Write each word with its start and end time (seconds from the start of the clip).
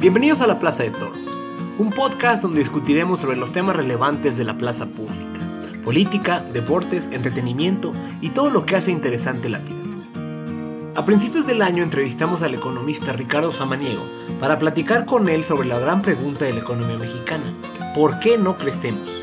Bienvenidos 0.00 0.40
a 0.40 0.46
la 0.46 0.58
Plaza 0.58 0.84
de 0.84 0.90
Toro, 0.90 1.12
un 1.78 1.90
podcast 1.90 2.40
donde 2.40 2.60
discutiremos 2.60 3.20
sobre 3.20 3.36
los 3.36 3.52
temas 3.52 3.76
relevantes 3.76 4.38
de 4.38 4.44
la 4.44 4.56
plaza 4.56 4.86
pública, 4.86 5.40
política, 5.84 6.42
deportes, 6.54 7.10
entretenimiento 7.12 7.92
y 8.22 8.30
todo 8.30 8.48
lo 8.48 8.64
que 8.64 8.76
hace 8.76 8.90
interesante 8.90 9.50
la 9.50 9.58
vida. 9.58 9.76
A 10.96 11.04
principios 11.04 11.46
del 11.46 11.60
año 11.60 11.82
entrevistamos 11.82 12.40
al 12.42 12.54
economista 12.54 13.12
Ricardo 13.12 13.52
Samaniego 13.52 14.06
para 14.40 14.58
platicar 14.58 15.04
con 15.04 15.28
él 15.28 15.44
sobre 15.44 15.68
la 15.68 15.78
gran 15.78 16.00
pregunta 16.00 16.46
de 16.46 16.54
la 16.54 16.60
economía 16.60 16.96
mexicana, 16.96 17.44
¿por 17.94 18.18
qué 18.20 18.38
no 18.38 18.56
crecemos? 18.56 19.17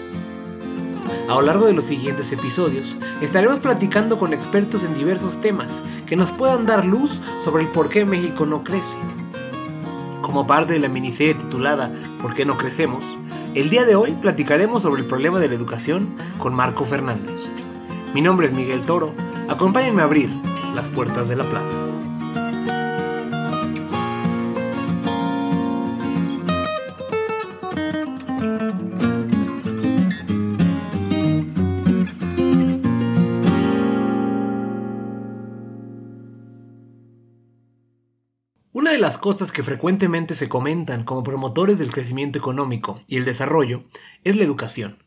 A 1.27 1.35
lo 1.35 1.41
largo 1.41 1.65
de 1.65 1.73
los 1.73 1.85
siguientes 1.85 2.31
episodios 2.31 2.95
estaremos 3.21 3.59
platicando 3.59 4.19
con 4.19 4.33
expertos 4.33 4.83
en 4.83 4.93
diversos 4.93 5.41
temas 5.41 5.81
que 6.05 6.15
nos 6.15 6.31
puedan 6.31 6.65
dar 6.65 6.85
luz 6.85 7.19
sobre 7.43 7.63
el 7.63 7.69
por 7.69 7.89
qué 7.89 8.05
México 8.05 8.45
no 8.45 8.63
crece 8.63 8.97
como 10.25 10.47
parte 10.47 10.73
de 10.73 10.79
la 10.79 10.89
miniserie 10.89 11.35
titulada 11.35 11.91
¿Por 12.21 12.33
qué 12.33 12.45
no 12.45 12.57
crecemos? 12.57 13.03
El 13.53 13.69
día 13.69 13.85
de 13.85 13.95
hoy 13.95 14.11
platicaremos 14.11 14.81
sobre 14.81 15.01
el 15.01 15.07
problema 15.07 15.39
de 15.39 15.47
la 15.47 15.53
educación 15.53 16.15
con 16.39 16.53
Marco 16.53 16.83
Fernández. 16.83 17.39
Mi 18.13 18.21
nombre 18.21 18.47
es 18.47 18.53
Miguel 18.53 18.83
Toro, 18.85 19.13
acompáñenme 19.47 20.01
a 20.01 20.05
abrir 20.05 20.29
las 20.73 20.87
puertas 20.89 21.29
de 21.29 21.35
la 21.35 21.43
plaza. 21.45 21.79
Cosas 39.25 39.51
que 39.51 39.63
frecuentemente 39.63 40.35
se 40.35 40.47
comentan 40.47 41.03
como 41.03 41.23
promotores 41.23 41.79
del 41.79 41.91
crecimiento 41.91 42.37
económico 42.37 43.01
y 43.07 43.17
el 43.17 43.25
desarrollo 43.25 43.81
es 44.23 44.35
la 44.35 44.43
educación. 44.43 44.99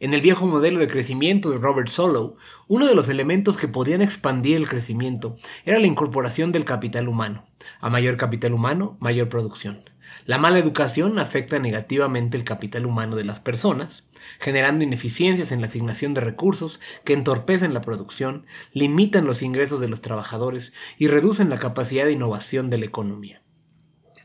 En 0.00 0.12
el 0.12 0.22
viejo 0.22 0.44
modelo 0.44 0.80
de 0.80 0.88
crecimiento 0.88 1.50
de 1.50 1.58
Robert 1.58 1.86
Solow, 1.86 2.34
uno 2.66 2.88
de 2.88 2.96
los 2.96 3.08
elementos 3.08 3.56
que 3.56 3.68
podían 3.68 4.02
expandir 4.02 4.56
el 4.56 4.68
crecimiento 4.68 5.36
era 5.64 5.78
la 5.78 5.86
incorporación 5.86 6.50
del 6.50 6.64
capital 6.64 7.06
humano. 7.06 7.46
A 7.80 7.90
mayor 7.90 8.16
capital 8.16 8.54
humano, 8.54 8.96
mayor 8.98 9.28
producción. 9.28 9.78
La 10.26 10.38
mala 10.38 10.58
educación 10.58 11.20
afecta 11.20 11.60
negativamente 11.60 12.36
el 12.36 12.42
capital 12.42 12.86
humano 12.86 13.14
de 13.14 13.22
las 13.22 13.38
personas, 13.38 14.02
generando 14.40 14.82
ineficiencias 14.82 15.52
en 15.52 15.60
la 15.60 15.68
asignación 15.68 16.12
de 16.12 16.22
recursos 16.22 16.80
que 17.04 17.12
entorpecen 17.12 17.72
la 17.72 17.82
producción, 17.82 18.46
limitan 18.72 19.26
los 19.26 19.42
ingresos 19.42 19.80
de 19.80 19.86
los 19.86 20.00
trabajadores 20.00 20.72
y 20.98 21.06
reducen 21.06 21.50
la 21.50 21.60
capacidad 21.60 22.04
de 22.04 22.14
innovación 22.14 22.68
de 22.68 22.78
la 22.78 22.86
economía. 22.86 23.42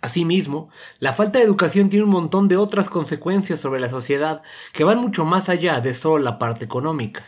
Asimismo, 0.06 0.70
la 1.00 1.14
falta 1.14 1.40
de 1.40 1.46
educación 1.46 1.90
tiene 1.90 2.06
un 2.06 2.12
montón 2.12 2.48
de 2.48 2.58
otras 2.58 2.90
consecuencias 2.90 3.60
sobre 3.60 3.80
la 3.80 3.90
sociedad 3.90 4.44
que 4.72 4.84
van 4.84 5.00
mucho 5.00 5.26
más 5.26 5.50
allá 5.50 5.82
de 5.82 5.96
solo 5.96 6.20
la 6.20 6.38
parte 6.38 6.64
económica. 6.64 7.26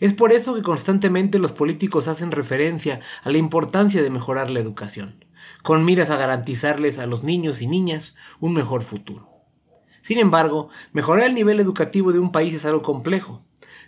Es 0.00 0.14
por 0.14 0.32
eso 0.32 0.56
que 0.56 0.62
constantemente 0.62 1.38
los 1.38 1.52
políticos 1.52 2.08
hacen 2.08 2.32
referencia 2.32 2.98
a 3.22 3.30
la 3.30 3.38
importancia 3.38 4.02
de 4.02 4.10
mejorar 4.10 4.50
la 4.50 4.58
educación, 4.58 5.24
con 5.62 5.84
miras 5.84 6.10
a 6.10 6.16
garantizarles 6.16 6.98
a 6.98 7.06
los 7.06 7.22
niños 7.22 7.62
y 7.62 7.68
niñas 7.68 8.16
un 8.40 8.52
mejor 8.52 8.82
futuro. 8.82 9.28
Sin 10.02 10.18
embargo, 10.18 10.70
mejorar 10.90 11.26
el 11.26 11.36
nivel 11.36 11.60
educativo 11.60 12.12
de 12.12 12.18
un 12.18 12.32
país 12.32 12.52
es 12.52 12.64
algo 12.64 12.82
complejo. 12.82 13.44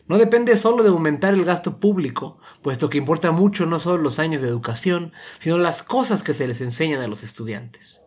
No 0.06 0.18
depende 0.18 0.56
solo 0.56 0.84
de 0.84 0.90
aumentar 0.90 1.34
el 1.34 1.44
gasto 1.44 1.80
público, 1.80 2.38
puesto 2.62 2.90
que 2.90 2.98
importa 2.98 3.32
mucho 3.32 3.66
no 3.66 3.80
solo 3.80 4.00
los 4.00 4.20
años 4.20 4.40
de 4.40 4.46
educación, 4.46 5.12
sino 5.40 5.58
las 5.58 5.82
cosas 5.82 6.22
que 6.22 6.32
se 6.32 6.46
les 6.46 6.60
enseñan 6.60 7.00
a 7.00 7.08
los 7.08 7.24
estudiantes 7.24 7.99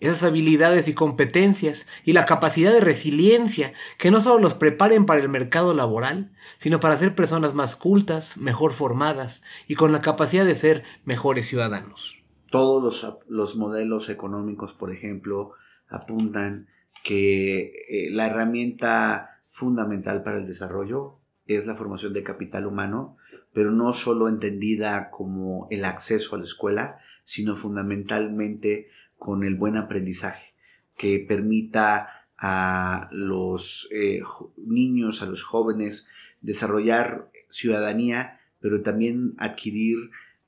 esas 0.00 0.22
habilidades 0.22 0.88
y 0.88 0.94
competencias 0.94 1.86
y 2.04 2.12
la 2.12 2.24
capacidad 2.24 2.72
de 2.72 2.80
resiliencia 2.80 3.72
que 3.98 4.10
no 4.10 4.20
solo 4.20 4.40
los 4.40 4.54
preparen 4.54 5.06
para 5.06 5.20
el 5.20 5.28
mercado 5.28 5.74
laboral, 5.74 6.32
sino 6.58 6.80
para 6.80 6.98
ser 6.98 7.14
personas 7.14 7.54
más 7.54 7.76
cultas, 7.76 8.36
mejor 8.36 8.72
formadas 8.72 9.42
y 9.68 9.74
con 9.74 9.92
la 9.92 10.00
capacidad 10.00 10.44
de 10.44 10.54
ser 10.54 10.84
mejores 11.04 11.46
ciudadanos. 11.46 12.18
Todos 12.50 12.82
los, 12.82 13.18
los 13.28 13.56
modelos 13.56 14.08
económicos, 14.08 14.72
por 14.72 14.92
ejemplo, 14.92 15.52
apuntan 15.88 16.68
que 17.02 17.72
eh, 17.88 18.10
la 18.10 18.26
herramienta 18.26 19.42
fundamental 19.48 20.22
para 20.22 20.38
el 20.38 20.46
desarrollo 20.46 21.18
es 21.46 21.66
la 21.66 21.74
formación 21.74 22.12
de 22.12 22.22
capital 22.22 22.66
humano, 22.66 23.16
pero 23.52 23.70
no 23.70 23.92
solo 23.92 24.28
entendida 24.28 25.10
como 25.10 25.68
el 25.70 25.84
acceso 25.84 26.34
a 26.34 26.38
la 26.38 26.44
escuela, 26.44 26.98
sino 27.22 27.54
fundamentalmente 27.54 28.88
con 29.24 29.42
el 29.42 29.54
buen 29.54 29.78
aprendizaje, 29.78 30.52
que 30.98 31.18
permita 31.18 32.26
a 32.36 33.08
los 33.10 33.88
eh, 33.90 34.20
niños, 34.58 35.22
a 35.22 35.26
los 35.26 35.42
jóvenes, 35.42 36.06
desarrollar 36.42 37.30
ciudadanía, 37.48 38.38
pero 38.60 38.82
también 38.82 39.32
adquirir 39.38 39.96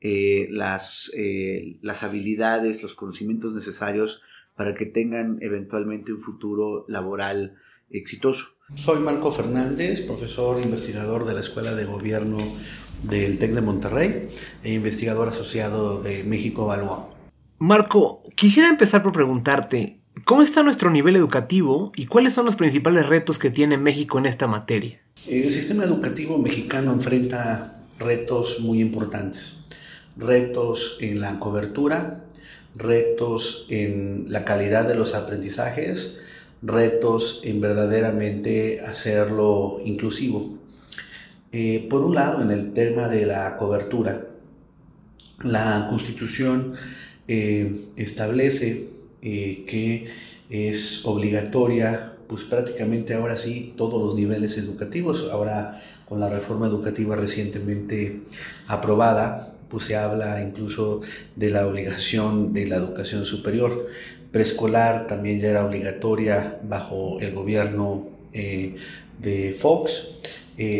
eh, 0.02 0.48
las, 0.50 1.10
eh, 1.16 1.78
las 1.80 2.02
habilidades, 2.02 2.82
los 2.82 2.94
conocimientos 2.94 3.54
necesarios 3.54 4.20
para 4.54 4.74
que 4.74 4.84
tengan 4.84 5.38
eventualmente 5.40 6.12
un 6.12 6.20
futuro 6.20 6.84
laboral 6.86 7.56
exitoso. 7.88 8.48
Soy 8.74 9.00
Marco 9.00 9.32
Fernández, 9.32 10.02
profesor 10.02 10.62
investigador 10.62 11.24
de 11.24 11.32
la 11.32 11.40
Escuela 11.40 11.74
de 11.74 11.86
Gobierno 11.86 12.36
del 13.04 13.38
TEC 13.38 13.52
de 13.52 13.60
Monterrey 13.62 14.28
e 14.62 14.74
investigador 14.74 15.28
asociado 15.28 16.02
de 16.02 16.24
México 16.24 16.64
Evalúa. 16.64 17.15
Marco, 17.58 18.22
quisiera 18.34 18.68
empezar 18.68 19.02
por 19.02 19.12
preguntarte, 19.12 19.98
¿cómo 20.24 20.42
está 20.42 20.62
nuestro 20.62 20.90
nivel 20.90 21.16
educativo 21.16 21.90
y 21.96 22.04
cuáles 22.04 22.34
son 22.34 22.44
los 22.44 22.54
principales 22.54 23.06
retos 23.06 23.38
que 23.38 23.48
tiene 23.48 23.78
México 23.78 24.18
en 24.18 24.26
esta 24.26 24.46
materia? 24.46 25.00
El 25.26 25.50
sistema 25.54 25.84
educativo 25.84 26.36
mexicano 26.36 26.92
enfrenta 26.92 27.80
retos 27.98 28.60
muy 28.60 28.80
importantes. 28.82 29.64
Retos 30.18 30.98
en 31.00 31.20
la 31.20 31.38
cobertura, 31.38 32.24
retos 32.74 33.66
en 33.70 34.26
la 34.28 34.44
calidad 34.44 34.86
de 34.86 34.94
los 34.94 35.14
aprendizajes, 35.14 36.18
retos 36.60 37.40
en 37.42 37.62
verdaderamente 37.62 38.82
hacerlo 38.82 39.80
inclusivo. 39.82 40.58
Eh, 41.52 41.86
por 41.88 42.02
un 42.02 42.16
lado, 42.16 42.42
en 42.42 42.50
el 42.50 42.74
tema 42.74 43.08
de 43.08 43.24
la 43.24 43.56
cobertura, 43.56 44.26
la 45.42 45.86
constitución 45.88 46.74
eh, 47.28 47.86
establece 47.96 48.84
eh, 49.20 49.64
que 49.66 50.06
es 50.48 51.04
obligatoria, 51.04 52.12
pues 52.28 52.44
prácticamente 52.44 53.14
ahora 53.14 53.36
sí, 53.36 53.74
todos 53.76 54.00
los 54.00 54.14
niveles 54.14 54.56
educativos. 54.58 55.28
Ahora 55.32 55.82
con 56.08 56.20
la 56.20 56.28
reforma 56.28 56.68
educativa 56.68 57.16
recientemente 57.16 58.20
aprobada, 58.68 59.54
pues 59.68 59.82
se 59.84 59.96
habla 59.96 60.40
incluso 60.40 61.00
de 61.34 61.50
la 61.50 61.66
obligación 61.66 62.52
de 62.52 62.66
la 62.66 62.76
educación 62.76 63.24
superior. 63.24 63.88
Preescolar 64.30 65.08
también 65.08 65.40
ya 65.40 65.48
era 65.48 65.66
obligatoria 65.66 66.60
bajo 66.62 67.18
el 67.20 67.34
gobierno 67.34 68.06
eh, 68.32 68.76
de 69.18 69.52
Fox. 69.54 70.12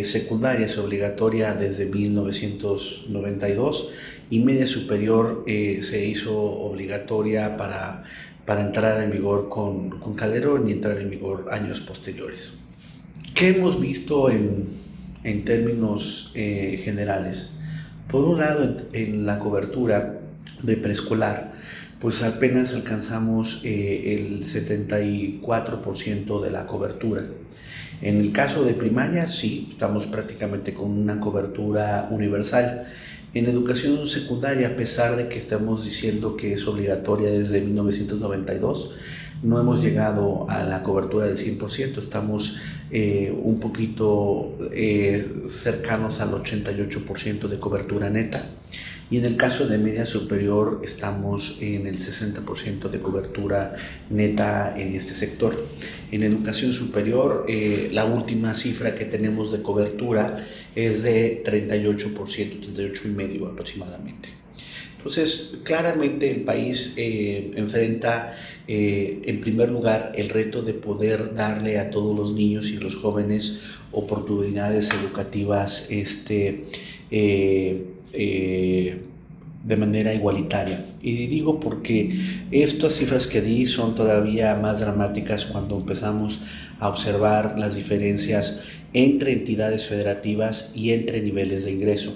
secundaria 0.05 0.67
es 0.67 0.79
obligatoria 0.79 1.55
desde 1.55 1.87
1992 1.87 3.91
y 4.31 4.41
media 4.41 4.67
superior 4.67 5.45
eh, 5.47 5.81
se 5.83 6.05
hizo 6.07 6.35
obligatoria 6.37 7.57
para, 7.57 8.05
para 8.45 8.63
entrar 8.63 9.03
en 9.03 9.11
vigor 9.11 9.49
con, 9.49 9.99
con, 10.01 10.15
Calderón 10.15 10.69
y 10.69 10.73
entrar 10.73 10.99
en 10.99 11.11
vigor 11.11 11.49
años 11.51 11.81
posteriores. 11.81 12.55
¿Qué 13.35 13.49
hemos 13.51 13.81
visto 13.81 14.31
en, 14.31 14.69
en 15.25 15.45
términos 15.45 16.33
eh, 16.35 16.81
generales? 16.83 17.51
Por 18.09 18.25
un 18.25 18.39
lado, 18.39 18.77
en, 18.93 19.27
la 19.27 19.39
cobertura 19.39 20.21
de 20.63 20.77
preescolar, 20.77 21.53
pues 22.01 22.23
apenas 22.23 22.73
alcanzamos 22.73 23.61
eh, 23.65 24.15
el 24.15 24.43
74% 24.45 26.41
de 26.41 26.51
la 26.51 26.67
cobertura. 26.67 27.23
En 28.03 28.21
el 28.21 28.33
caso 28.33 28.65
de 28.65 28.75
primaria, 28.75 29.27
sí, 29.27 29.69
estamos 29.71 30.07
prácticamente 30.07 30.75
con 30.75 30.91
una 30.91 31.19
cobertura 31.19 32.09
universal. 32.11 32.87
En 33.37 33.45
educación 33.45 34.09
secundaria, 34.09 34.69
a 34.69 34.77
pesar 34.77 35.15
de 35.15 35.29
que 35.29 35.39
estamos 35.39 35.85
diciendo 35.85 36.39
que 36.39 36.55
es 36.55 36.67
obligatoria 36.67 37.29
desde 37.31 37.61
1992, 37.61 38.93
no 39.43 39.61
hemos 39.61 39.83
llegado 39.83 40.49
a 40.49 40.65
la 40.65 40.83
cobertura 40.83 41.27
del 41.27 41.37
100%, 41.37 41.99
estamos 41.99 42.57
eh, 42.91 43.35
un 43.43 43.61
poquito 43.61 44.57
eh, 44.73 45.27
cercanos 45.49 46.21
al 46.21 46.33
88% 46.33 47.49
de 47.49 47.59
cobertura 47.59 48.11
neta. 48.11 48.51
y 49.09 49.19
en 49.19 49.25
el 49.25 49.37
caso 49.37 49.69
de 49.69 49.79
media 49.79 50.05
superior 50.05 50.81
estamos 50.85 51.59
en 51.61 51.87
el 51.87 51.99
60% 51.99 52.89
de 52.91 52.99
cobertura 53.01 53.75
neta 54.11 54.75
en 54.77 54.95
este 54.95 55.15
sector. 55.15 55.65
En 56.11 56.23
educación 56.25 56.73
superior, 56.73 57.45
eh, 57.49 57.89
la 57.93 58.05
última 58.05 58.53
cifra 58.55 58.95
que 58.95 59.05
tenemos 59.05 59.53
de 59.53 59.63
cobertura 59.63 60.37
es 60.75 61.03
de 61.03 61.43
38%, 61.45 62.15
38,5% 62.15 63.53
aproximadamente. 63.53 64.46
Entonces, 65.07 65.61
claramente 65.63 66.33
el 66.33 66.41
país 66.41 66.95
eh, 66.97 67.53
enfrenta, 67.55 68.33
eh, 68.67 69.23
en 69.25 69.41
primer 69.41 69.71
lugar, 69.71 70.11
el 70.17 70.31
reto 70.31 70.63
de 70.63 70.75
poder 70.75 71.33
darle 71.33 71.79
a 71.79 71.91
todos 71.91 72.19
los 72.19 72.33
niños 72.33 72.71
y 72.71 72.79
los 72.79 72.97
jóvenes 72.97 73.61
oportunidades 73.93 74.91
educativas 74.91 75.87
este, 75.91 76.65
eh, 77.13 77.87
de 79.63 79.77
manera 79.77 80.13
igualitaria. 80.13 80.85
Y 81.01 81.29
digo 81.29 81.61
porque 81.61 82.19
estas 82.51 82.95
cifras 82.95 83.29
que 83.29 83.43
di 83.43 83.65
son 83.67 83.95
todavía 83.95 84.57
más 84.57 84.81
dramáticas 84.81 85.47
cuando 85.47 85.77
empezamos 85.77 86.41
a 86.81 86.89
observar 86.89 87.57
las 87.57 87.77
diferencias 87.77 88.59
entre 88.93 89.35
entidades 89.35 89.85
federativas 89.85 90.73
y 90.75 90.93
entre 90.93 91.23
niveles 91.23 91.65
de 91.65 91.71
ingreso. 91.71 92.13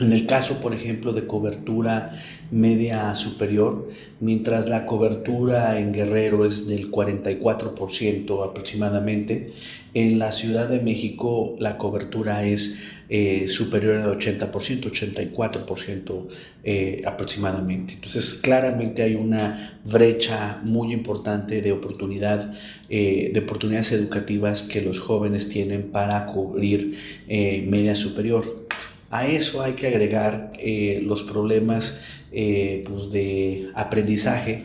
En 0.00 0.12
el 0.12 0.26
caso, 0.26 0.60
por 0.60 0.72
ejemplo, 0.72 1.12
de 1.12 1.26
cobertura 1.26 2.12
media 2.50 3.14
superior, 3.14 3.90
mientras 4.18 4.66
la 4.66 4.86
cobertura 4.86 5.78
en 5.78 5.92
Guerrero 5.92 6.46
es 6.46 6.66
del 6.66 6.90
44% 6.90 8.48
aproximadamente, 8.48 9.52
en 9.92 10.18
la 10.18 10.32
Ciudad 10.32 10.68
de 10.68 10.80
México 10.80 11.56
la 11.58 11.76
cobertura 11.76 12.44
es 12.44 12.78
eh, 13.10 13.48
superior 13.48 13.96
al 13.96 14.18
80%, 14.18 14.50
84% 14.52 16.28
eh, 16.62 17.02
aproximadamente. 17.04 17.94
Entonces, 17.94 18.34
claramente 18.34 19.02
hay 19.02 19.16
una 19.16 19.80
brecha 19.84 20.60
muy 20.62 20.92
importante 20.92 21.60
de 21.60 21.72
oportunidad, 21.72 22.54
eh, 22.88 23.32
de 23.34 23.40
oportunidades 23.40 23.92
educativas 23.92 24.62
que 24.62 24.80
los 24.80 24.98
jóvenes 24.98 25.48
tienen 25.48 25.90
para 25.90 26.24
cubrir 26.26 26.96
media 27.26 27.94
superior. 27.96 28.59
A 29.10 29.26
eso 29.26 29.60
hay 29.62 29.72
que 29.72 29.88
agregar 29.88 30.52
los 31.02 31.24
problemas 31.24 31.98
pues 32.30 33.10
de 33.10 33.68
aprendizaje 33.74 34.58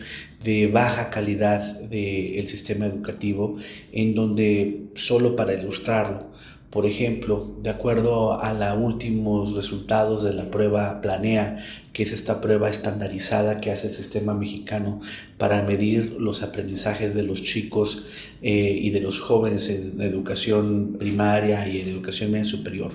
de 0.45 0.67
baja 0.67 1.09
calidad 1.09 1.63
del 1.81 2.47
sistema 2.47 2.85
educativo, 2.85 3.57
en 3.91 4.13
donde, 4.13 4.83
solo 4.93 5.35
para 5.35 5.55
ilustrarlo, 5.55 6.27
por 6.69 6.85
ejemplo, 6.85 7.55
de 7.63 7.69
acuerdo 7.69 8.37
a 8.37 8.53
los 8.53 8.77
últimos 8.77 9.55
resultados 9.55 10.23
de 10.23 10.33
la 10.33 10.51
prueba 10.51 11.01
Planea, 11.01 11.63
que 11.93 12.03
es 12.03 12.11
esta 12.11 12.41
prueba 12.41 12.69
estandarizada 12.69 13.61
que 13.61 13.71
hace 13.71 13.87
el 13.87 13.93
sistema 13.93 14.33
mexicano 14.33 14.99
para 15.37 15.63
medir 15.63 16.17
los 16.19 16.43
aprendizajes 16.43 17.15
de 17.15 17.23
los 17.23 17.41
chicos 17.43 18.05
eh, 18.41 18.77
y 18.77 18.89
de 18.89 18.99
los 18.99 19.21
jóvenes 19.21 19.69
en 19.69 20.01
educación 20.01 20.97
primaria 20.99 21.65
y 21.67 21.79
en 21.79 21.87
educación 21.87 22.31
media 22.31 22.43
superior. 22.43 22.91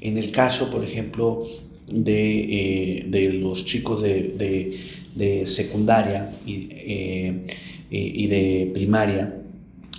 En 0.00 0.18
el 0.18 0.30
caso, 0.30 0.70
por 0.70 0.84
ejemplo, 0.84 1.46
de, 1.86 3.04
eh, 3.10 3.32
los 3.40 3.64
chicos 3.64 4.02
de, 4.02 4.78
secundaria 5.46 6.30
y, 6.46 6.68
eh, 6.70 7.46
y 7.90 8.26
de 8.28 8.70
primaria, 8.72 9.34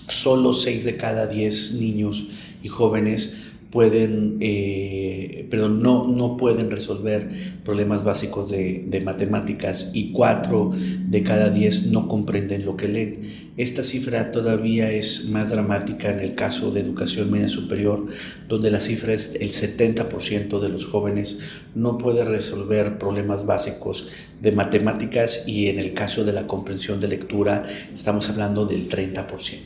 solo 0.07 0.53
6 0.53 0.85
de 0.85 0.95
cada 0.97 1.27
10 1.27 1.73
niños 1.73 2.27
y 2.63 2.67
jóvenes 2.67 3.33
pueden, 3.71 4.37
eh, 4.39 5.47
perdón, 5.49 5.83
no, 5.83 6.07
no 6.07 6.37
pueden 6.37 6.71
resolver 6.71 7.29
problemas 7.63 8.03
básicos 8.03 8.49
de, 8.49 8.83
de, 8.87 8.99
matemáticas 9.01 9.91
y 9.93 10.11
cuatro 10.11 10.71
de 10.73 11.23
cada 11.23 11.49
diez 11.49 11.85
no 11.85 12.07
comprenden 12.07 12.65
lo 12.65 12.75
que 12.75 12.87
leen. 12.87 13.49
Esta 13.57 13.83
cifra 13.83 14.31
todavía 14.31 14.91
es 14.91 15.29
más 15.29 15.51
dramática 15.51 16.09
en 16.09 16.19
el 16.19 16.33
caso 16.33 16.71
de 16.71 16.79
educación 16.79 17.29
media 17.29 17.49
superior, 17.49 18.07
donde 18.47 18.71
la 18.71 18.79
cifra 18.79 19.13
es 19.13 19.35
el 19.35 19.51
70% 19.51 20.59
de 20.59 20.69
los 20.69 20.85
jóvenes 20.85 21.39
no 21.75 21.97
puede 21.97 22.23
resolver 22.25 22.97
problemas 22.97 23.45
básicos 23.45 24.09
de 24.41 24.51
matemáticas 24.51 25.43
y 25.47 25.67
en 25.67 25.79
el 25.79 25.93
caso 25.93 26.23
de 26.23 26.33
la 26.33 26.47
comprensión 26.47 26.99
de 26.99 27.07
lectura 27.07 27.65
estamos 27.93 28.29
hablando 28.29 28.65
del 28.65 28.89
30%. 28.89 29.59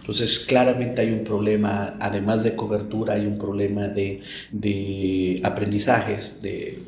Entonces, 0.00 0.40
claramente 0.40 1.02
hay 1.02 1.12
un 1.12 1.24
problema, 1.24 1.96
además 2.00 2.42
de 2.42 2.56
cobertura, 2.56 3.14
hay 3.14 3.26
un 3.26 3.38
problema 3.38 3.88
de, 3.88 5.40
aprendizajes, 5.44 6.40
de 6.40 6.78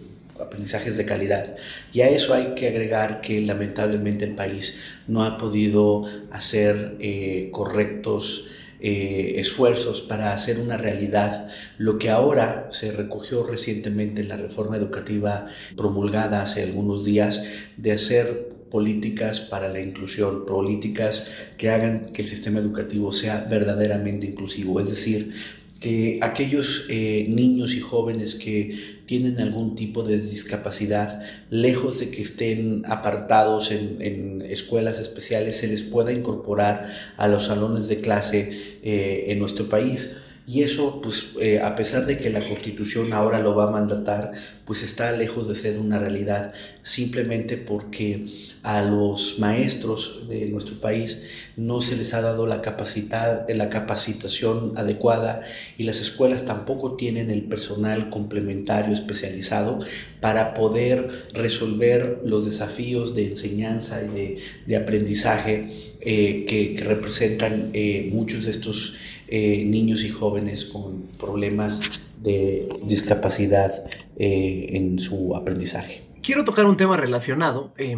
aprendizajes 0.40 0.96
de 0.96 1.04
calidad. 1.04 1.56
Y 1.92 2.00
a 2.00 2.08
eso 2.08 2.34
hay 2.34 2.54
que 2.54 2.68
agregar 2.68 3.20
que 3.20 3.40
lamentablemente 3.40 4.24
el 4.24 4.34
país 4.34 4.76
no 5.06 5.24
ha 5.24 5.38
podido 5.38 6.04
hacer 6.30 6.96
eh, 7.00 7.48
correctos 7.52 8.44
eh, 8.84 9.38
esfuerzos 9.38 10.02
para 10.02 10.32
hacer 10.32 10.58
una 10.58 10.76
realidad 10.76 11.46
lo 11.78 12.00
que 12.00 12.10
ahora 12.10 12.66
se 12.72 12.90
recogió 12.90 13.44
recientemente 13.44 14.22
en 14.22 14.28
la 14.28 14.36
reforma 14.36 14.76
educativa 14.76 15.46
promulgada 15.76 16.42
hace 16.42 16.64
algunos 16.64 17.04
días 17.04 17.44
de 17.76 17.92
hacer 17.92 18.51
políticas 18.72 19.40
para 19.40 19.68
la 19.68 19.80
inclusión, 19.80 20.46
políticas 20.46 21.30
que 21.58 21.68
hagan 21.68 22.06
que 22.06 22.22
el 22.22 22.28
sistema 22.28 22.58
educativo 22.58 23.12
sea 23.12 23.46
verdaderamente 23.48 24.26
inclusivo, 24.26 24.80
es 24.80 24.88
decir, 24.88 25.32
que 25.78 26.20
aquellos 26.22 26.86
eh, 26.88 27.26
niños 27.28 27.74
y 27.74 27.80
jóvenes 27.80 28.34
que 28.36 29.02
tienen 29.04 29.40
algún 29.40 29.74
tipo 29.74 30.02
de 30.02 30.18
discapacidad, 30.18 31.20
lejos 31.50 31.98
de 31.98 32.08
que 32.10 32.22
estén 32.22 32.84
apartados 32.86 33.72
en, 33.72 34.40
escuelas 34.42 34.98
especiales, 35.00 35.56
se 35.56 35.68
les 35.68 35.82
pueda 35.82 36.12
incorporar 36.12 36.88
a 37.16 37.28
los 37.28 37.46
salones 37.46 37.88
de 37.88 37.96
clase 37.98 38.50
eh, 38.82 39.24
en 39.28 39.38
nuestro 39.38 39.68
país. 39.68 40.16
Y 40.44 40.62
eso, 40.62 41.00
pues, 41.00 41.28
eh, 41.40 41.60
a 41.60 41.76
pesar 41.76 42.04
de 42.04 42.18
que 42.18 42.28
la 42.28 42.40
Constitución 42.40 43.12
ahora 43.12 43.38
lo 43.38 43.54
va 43.54 43.64
a 43.64 43.70
mandatar, 43.70 44.32
pues 44.64 44.82
está 44.82 45.12
lejos 45.12 45.46
de 45.46 45.54
ser 45.54 45.78
una 45.78 46.00
realidad, 46.00 46.52
simplemente 46.82 47.56
porque 47.56 48.26
a 48.62 48.82
los 48.82 49.38
maestros 49.38 50.28
de 50.28 50.46
nuestro 50.46 50.80
país 50.80 51.22
no 51.56 51.80
se 51.80 51.96
les 51.96 52.14
ha 52.14 52.22
dado 52.22 52.46
la, 52.46 52.60
capacidad, 52.60 53.48
la 53.48 53.68
capacitación 53.68 54.72
adecuada 54.76 55.42
y 55.78 55.84
las 55.84 56.00
escuelas 56.00 56.44
tampoco 56.44 56.96
tienen 56.96 57.30
el 57.30 57.44
personal 57.44 58.10
complementario 58.10 58.94
especializado 58.94 59.78
para 60.20 60.54
poder 60.54 61.08
resolver 61.34 62.20
los 62.24 62.44
desafíos 62.44 63.14
de 63.14 63.28
enseñanza 63.28 64.02
y 64.02 64.38
de, 64.66 64.76
aprendizaje 64.76 65.68
eh, 66.00 66.44
que, 66.48 66.82
representan 66.82 67.70
eh, 67.74 68.08
muchos 68.12 68.44
de 68.44 68.50
estos 68.52 68.94
eh, 69.34 69.64
niños 69.64 70.04
y 70.04 70.10
jóvenes 70.10 70.66
con 70.66 71.04
problemas 71.18 71.80
de 72.20 72.68
discapacidad 72.82 73.82
eh, 74.18 74.66
en 74.72 74.98
su 74.98 75.34
aprendizaje. 75.34 76.02
Quiero 76.20 76.44
tocar 76.44 76.66
un 76.66 76.76
tema 76.76 76.98
relacionado. 76.98 77.72
Eh, 77.78 77.96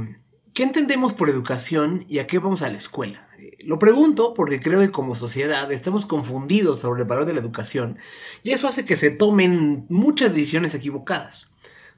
¿Qué 0.52 0.62
entendemos 0.62 1.12
por 1.12 1.28
educación 1.28 2.06
y 2.08 2.20
a 2.20 2.28
qué 2.28 2.38
vamos 2.38 2.62
a 2.62 2.68
la 2.68 2.76
escuela? 2.76 3.26
Lo 3.64 3.80
pregunto 3.80 4.32
porque 4.32 4.60
creo 4.60 4.78
que 4.78 4.92
como 4.92 5.16
sociedad 5.16 5.72
estamos 5.72 6.06
confundidos 6.06 6.78
sobre 6.78 7.02
el 7.02 7.08
valor 7.08 7.24
de 7.24 7.32
la 7.32 7.40
educación 7.40 7.98
y 8.44 8.52
eso 8.52 8.68
hace 8.68 8.84
que 8.84 8.94
se 8.94 9.10
tomen 9.10 9.86
muchas 9.88 10.32
decisiones 10.32 10.72
equivocadas. 10.72 11.48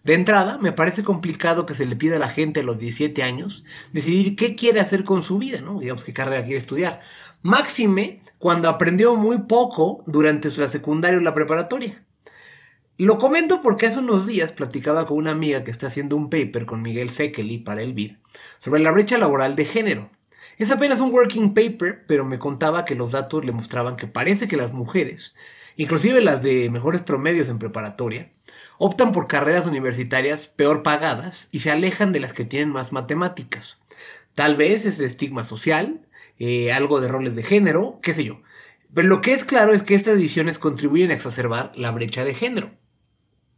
De 0.06 0.14
entrada, 0.14 0.56
me 0.58 0.70
parece 0.70 1.02
complicado 1.02 1.66
que 1.66 1.74
se 1.74 1.84
le 1.84 1.96
pida 1.96 2.14
a 2.14 2.20
la 2.20 2.28
gente 2.28 2.60
a 2.60 2.62
los 2.62 2.78
17 2.78 3.24
años 3.24 3.64
decidir 3.92 4.36
qué 4.36 4.54
quiere 4.54 4.78
hacer 4.78 5.02
con 5.02 5.24
su 5.24 5.36
vida, 5.36 5.60
¿no? 5.60 5.80
Digamos 5.80 6.04
qué 6.04 6.12
carrera 6.12 6.44
quiere 6.44 6.58
estudiar. 6.58 7.00
Máxime 7.42 8.20
cuando 8.38 8.68
aprendió 8.68 9.14
muy 9.16 9.38
poco 9.42 10.02
durante 10.06 10.50
su 10.50 10.66
secundaria 10.68 11.18
o 11.18 11.22
la 11.22 11.34
preparatoria. 11.34 12.02
Lo 12.98 13.18
comento 13.18 13.60
porque 13.60 13.86
hace 13.86 13.98
unos 13.98 14.26
días 14.26 14.52
platicaba 14.52 15.06
con 15.06 15.18
una 15.18 15.32
amiga 15.32 15.62
que 15.62 15.70
está 15.70 15.88
haciendo 15.88 16.16
un 16.16 16.30
paper 16.30 16.64
con 16.64 16.80
Miguel 16.80 17.10
Sekeli 17.10 17.58
para 17.58 17.82
el 17.82 17.92
BID 17.92 18.16
sobre 18.58 18.80
la 18.80 18.90
brecha 18.90 19.18
laboral 19.18 19.54
de 19.54 19.66
género. 19.66 20.10
Es 20.56 20.70
apenas 20.70 21.00
un 21.00 21.12
working 21.12 21.52
paper, 21.52 22.06
pero 22.06 22.24
me 22.24 22.38
contaba 22.38 22.86
que 22.86 22.94
los 22.94 23.12
datos 23.12 23.44
le 23.44 23.52
mostraban 23.52 23.96
que 23.96 24.06
parece 24.06 24.48
que 24.48 24.56
las 24.56 24.72
mujeres, 24.72 25.34
inclusive 25.76 26.22
las 26.22 26.42
de 26.42 26.70
mejores 26.70 27.02
promedios 27.02 27.50
en 27.50 27.58
preparatoria, 27.58 28.32
optan 28.78 29.12
por 29.12 29.26
carreras 29.26 29.66
universitarias 29.66 30.46
peor 30.46 30.82
pagadas 30.82 31.48
y 31.52 31.60
se 31.60 31.70
alejan 31.70 32.12
de 32.12 32.20
las 32.20 32.32
que 32.32 32.46
tienen 32.46 32.70
más 32.70 32.92
matemáticas. 32.92 33.76
Tal 34.34 34.56
vez 34.56 34.86
es 34.86 35.00
estigma 35.00 35.44
social, 35.44 36.05
eh, 36.38 36.72
algo 36.72 37.00
de 37.00 37.08
roles 37.08 37.34
de 37.34 37.42
género, 37.42 37.98
qué 38.02 38.14
sé 38.14 38.24
yo. 38.24 38.40
Pero 38.94 39.08
lo 39.08 39.20
que 39.20 39.32
es 39.32 39.44
claro 39.44 39.72
es 39.72 39.82
que 39.82 39.94
estas 39.94 40.14
ediciones 40.14 40.58
contribuyen 40.58 41.10
a 41.10 41.14
exacerbar 41.14 41.72
la 41.74 41.90
brecha 41.90 42.24
de 42.24 42.34
género. 42.34 42.70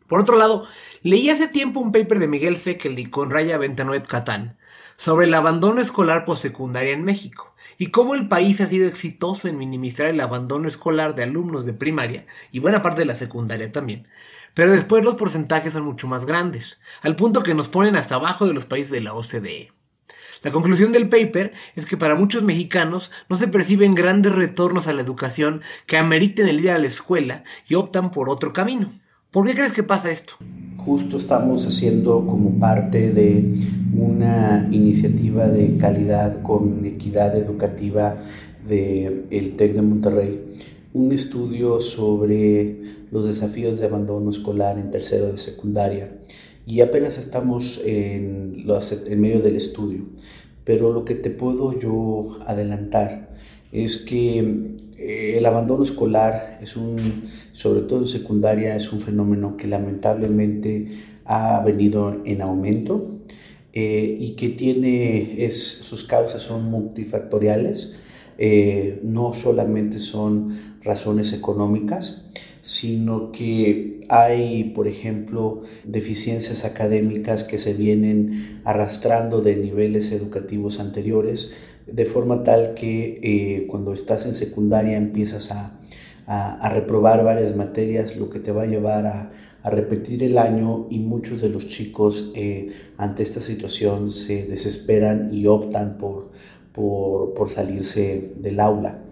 Por 0.08 0.20
otro 0.20 0.38
lado, 0.38 0.66
leí 1.02 1.28
hace 1.28 1.49
tiempo 1.49 1.80
un 1.80 1.92
paper 1.92 2.18
de 2.18 2.28
Miguel 2.28 2.56
Sekeli 2.56 3.06
con 3.06 3.30
Raya 3.30 3.58
Ventanoet 3.58 4.06
Catán 4.06 4.56
sobre 4.97 5.26
el 5.26 5.35
abandono 5.35 5.80
escolar 5.80 6.25
postsecundaria 6.25 6.92
en 6.92 7.04
México 7.04 7.54
y 7.78 7.88
cómo 7.88 8.14
el 8.14 8.26
país 8.26 8.61
ha 8.61 8.66
sido 8.66 8.88
exitoso 8.88 9.47
en 9.47 9.58
minimizar 9.58 10.06
el 10.06 10.20
abandono 10.20 10.66
escolar 10.66 11.14
de 11.14 11.23
alumnos 11.23 11.66
de 11.66 11.75
primaria 11.75 12.26
y 12.50 12.58
buena 12.58 12.82
parte 12.82 13.00
de 13.00 13.06
la 13.06 13.14
secundaria 13.14 13.70
también, 13.70 14.08
pero 14.54 14.73
después 14.73 15.04
los 15.04 15.14
porcentajes 15.14 15.75
son 15.75 15.85
mucho 15.85 16.08
más 16.08 16.25
grandes, 16.25 16.80
al 17.02 17.14
punto 17.14 17.42
que 17.42 17.54
nos 17.54 17.68
ponen 17.68 17.94
hasta 17.94 18.16
abajo 18.16 18.47
de 18.47 18.54
los 18.54 18.64
países 18.64 18.90
de 18.90 19.02
la 19.02 19.14
OCDE. 19.14 19.70
La 20.42 20.52
conclusión 20.52 20.92
del 20.92 21.09
paper 21.09 21.52
es 21.75 21.87
que 21.87 21.97
para 21.97 22.14
muchos 22.14 22.42
mexicanos 22.42 23.11
no 23.28 23.37
se 23.37 23.49
perciben 23.49 23.95
grandes 23.95 24.33
retornos 24.33 24.87
a 24.87 24.92
la 24.92 25.02
educación 25.02 25.62
que 25.87 25.97
ameriten 25.97 26.49
el 26.49 26.61
ir 26.61 26.71
a 26.71 26.78
la 26.78 26.87
escuela 26.87 27.45
y 27.68 27.75
optan 27.75 28.11
por 28.11 28.28
otro 28.28 28.52
camino. 28.52 28.88
¿Por 29.30 29.47
qué 29.47 29.54
crees 29.54 29.73
que 29.73 29.83
pasa 29.83 30.11
esto? 30.11 30.35
Justo 30.78 31.16
estamos 31.16 31.66
haciendo 31.66 32.25
como 32.25 32.59
parte 32.59 33.11
de 33.11 33.61
una 33.95 34.68
iniciativa 34.71 35.49
de 35.49 35.76
calidad 35.76 36.42
con 36.42 36.85
equidad 36.85 37.37
educativa 37.37 38.16
del 38.66 39.25
el 39.30 39.57
TEC 39.57 39.75
de 39.75 39.83
Monterrey, 39.83 40.40
un 40.95 41.12
estudio 41.12 41.80
sobre 41.80 42.80
los 43.11 43.26
desafíos 43.26 43.78
de 43.78 43.87
abandono 43.87 44.30
escolar 44.30 44.78
en 44.78 44.90
tercero 44.90 45.30
de 45.30 45.38
secundaria 45.38 46.11
y 46.68 46.82
apenas 46.82 47.16
estamos 47.16 47.80
en, 47.84 48.66
en 49.06 49.20
medio 49.20 49.40
del 49.40 49.56
estudio. 49.56 50.04
Pero 50.64 50.92
lo 50.92 51.04
que 51.06 51.14
te 51.14 51.30
puedo 51.30 51.78
yo 51.78 52.38
adelantar 52.46 53.34
es 53.72 53.96
que 53.96 54.75
eh, 54.98 55.38
el 55.38 55.46
abandono 55.46 55.82
escolar 55.82 56.58
es 56.60 56.76
un, 56.76 57.25
sobre 57.52 57.80
todo 57.82 58.00
en 58.00 58.06
secundaria, 58.06 58.76
es 58.76 58.92
un 58.92 59.00
fenómeno 59.00 59.56
que 59.56 59.66
lamentablemente 59.66 60.88
ha 61.25 61.60
venido 61.64 62.20
en 62.26 62.42
aumento 62.42 63.18
eh, 63.72 64.18
y 64.20 64.32
que 64.32 64.50
tiene, 64.50 65.44
es, 65.44 65.62
sus 65.62 66.04
causas 66.04 66.42
son 66.42 66.70
multifactoriales, 66.70 67.98
eh, 68.37 69.00
no 69.02 69.32
solamente 69.32 69.98
son 69.98 70.56
razones 70.82 71.32
económicas, 71.32 72.25
sino 72.68 73.32
que 73.32 73.98
hay, 74.10 74.64
por 74.75 74.88
ejemplo, 74.88 75.62
deficiencias 75.84 76.66
académicas 76.66 77.42
que 77.42 77.56
se 77.56 77.72
vienen 77.72 78.60
arrastrando 78.62 79.40
de 79.40 79.56
niveles 79.56 80.12
educativos 80.12 80.78
anteriores, 80.78 81.52
de 81.87 82.04
forma 82.04 82.42
tal 82.42 82.75
que 82.75 83.20
eh, 83.22 83.66
cuando 83.68 83.94
estás 83.94 84.26
en 84.26 84.34
secundaria 84.34 84.98
empiezas 84.98 85.50
a, 85.50 85.80
reprobar 86.70 87.25
varias 87.25 87.56
materias, 87.56 88.16
lo 88.16 88.28
que 88.28 88.38
te 88.38 88.52
va 88.52 88.64
a 88.64 88.66
llevar 88.66 89.06
a, 89.06 89.30
repetir 89.64 90.22
el 90.22 90.37
año 90.37 90.87
y 90.90 90.98
muchos 90.98 91.40
de 91.40 91.48
los 91.48 91.68
chicos 91.68 92.32
eh, 92.34 92.68
ante 92.98 93.22
esta 93.22 93.40
situación 93.40 94.10
se 94.10 94.44
desesperan 94.44 95.32
y 95.32 95.46
optan 95.46 95.96
por, 95.96 96.32
por 96.75 97.48
salirse 97.48 98.32
del 98.37 98.60
aula. 98.60 99.04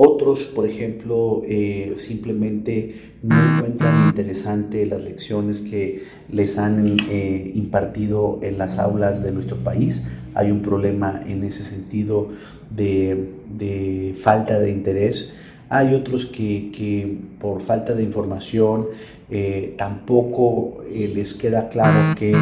Otros, 0.00 0.46
por 0.46 0.64
ejemplo, 0.64 1.42
eh, 1.44 1.94
simplemente 1.96 3.16
no 3.20 3.34
encuentran 3.56 4.06
interesante 4.10 4.86
las 4.86 5.02
lecciones 5.02 5.60
que 5.60 6.04
les 6.30 6.56
han 6.56 7.00
eh, 7.10 7.50
impartido 7.56 8.38
en 8.42 8.58
las 8.58 8.78
aulas 8.78 9.24
de 9.24 9.32
nuestro 9.32 9.56
país. 9.56 10.06
Hay 10.34 10.52
un 10.52 10.62
problema 10.62 11.20
en 11.26 11.44
ese 11.44 11.64
sentido 11.64 12.28
de, 12.70 14.14
falta 14.22 14.60
de 14.60 14.70
interés. 14.70 15.32
Hay 15.68 15.94
otros 15.94 16.26
que, 16.26 17.18
por 17.40 17.60
falta 17.60 17.92
de 17.92 18.04
información 18.04 18.86
eh, 19.28 19.74
tampoco 19.76 20.84
les 20.88 21.34
queda 21.34 21.68
claro 21.68 22.14
que, 22.16 22.36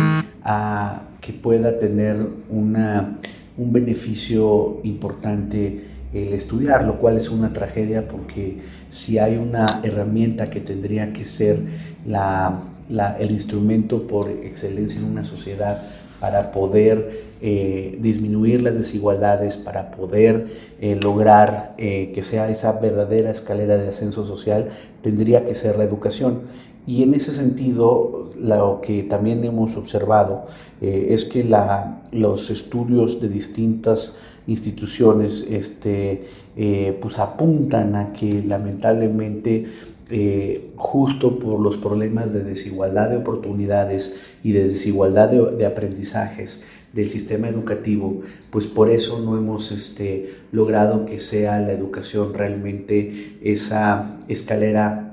que 1.22 1.32
pueda 1.32 1.78
tener 1.78 2.18
una, 2.50 3.18
un 3.56 3.72
beneficio 3.72 4.78
importante 4.84 5.95
el 6.16 6.32
estudiar, 6.32 6.84
lo 6.84 6.98
cual 6.98 7.16
es 7.16 7.28
una 7.28 7.52
tragedia 7.52 8.08
porque 8.08 8.58
si 8.90 9.18
hay 9.18 9.36
una 9.36 9.66
herramienta 9.82 10.48
que 10.50 10.60
tendría 10.60 11.12
que 11.12 11.24
ser 11.24 11.60
la, 12.06 12.62
el 13.18 13.30
instrumento 13.30 14.06
por 14.06 14.30
excelencia 14.30 15.00
en 15.00 15.06
una 15.06 15.24
sociedad 15.24 15.82
para 16.20 16.52
poder 16.52 17.26
eh, 17.42 17.98
disminuir 18.00 18.62
las 18.62 18.74
desigualdades, 18.74 19.56
para 19.56 19.90
poder 19.90 20.46
eh, 20.80 20.96
lograr 20.96 21.74
eh, 21.76 22.12
que 22.14 22.22
sea 22.22 22.48
esa 22.48 22.72
verdadera 22.72 23.30
escalera 23.30 23.76
de 23.76 23.88
ascenso 23.88 24.24
social, 24.24 24.70
tendría 25.02 25.44
que 25.44 25.54
ser 25.54 25.76
la 25.76 25.84
educación. 25.84 26.42
Y 26.86 27.02
en 27.02 27.14
ese 27.14 27.32
sentido, 27.32 28.26
lo 28.40 28.80
que 28.80 29.02
también 29.02 29.44
hemos 29.44 29.76
observado 29.76 30.46
es 30.80 31.24
que 31.24 31.42
la, 31.42 32.02
los 32.12 32.48
estudios 32.48 33.20
de 33.20 33.28
distintas 33.28 34.18
instituciones 34.46 35.44
este, 35.50 36.24
eh, 36.56 36.98
pues 37.00 37.18
apuntan 37.18 37.96
a 37.96 38.12
que 38.12 38.42
lamentablemente 38.42 39.66
eh, 40.08 40.70
justo 40.76 41.40
por 41.40 41.58
los 41.58 41.78
problemas 41.78 42.32
de 42.32 42.44
desigualdad 42.44 43.10
de 43.10 43.16
oportunidades 43.16 44.14
y 44.44 44.52
de 44.52 44.68
desigualdad 44.68 45.30
de, 45.30 45.66
aprendizajes 45.66 46.62
del 46.92 47.10
sistema 47.10 47.48
educativo, 47.48 48.20
pues 48.50 48.68
por 48.68 48.88
eso 48.88 49.20
no 49.20 49.36
hemos 49.36 49.72
este, 49.72 50.32
logrado 50.52 51.06
que 51.06 51.18
sea 51.18 51.58
la 51.58 51.72
educación 51.72 52.34
realmente 52.34 53.36
esa 53.42 54.18
escalera 54.28 55.05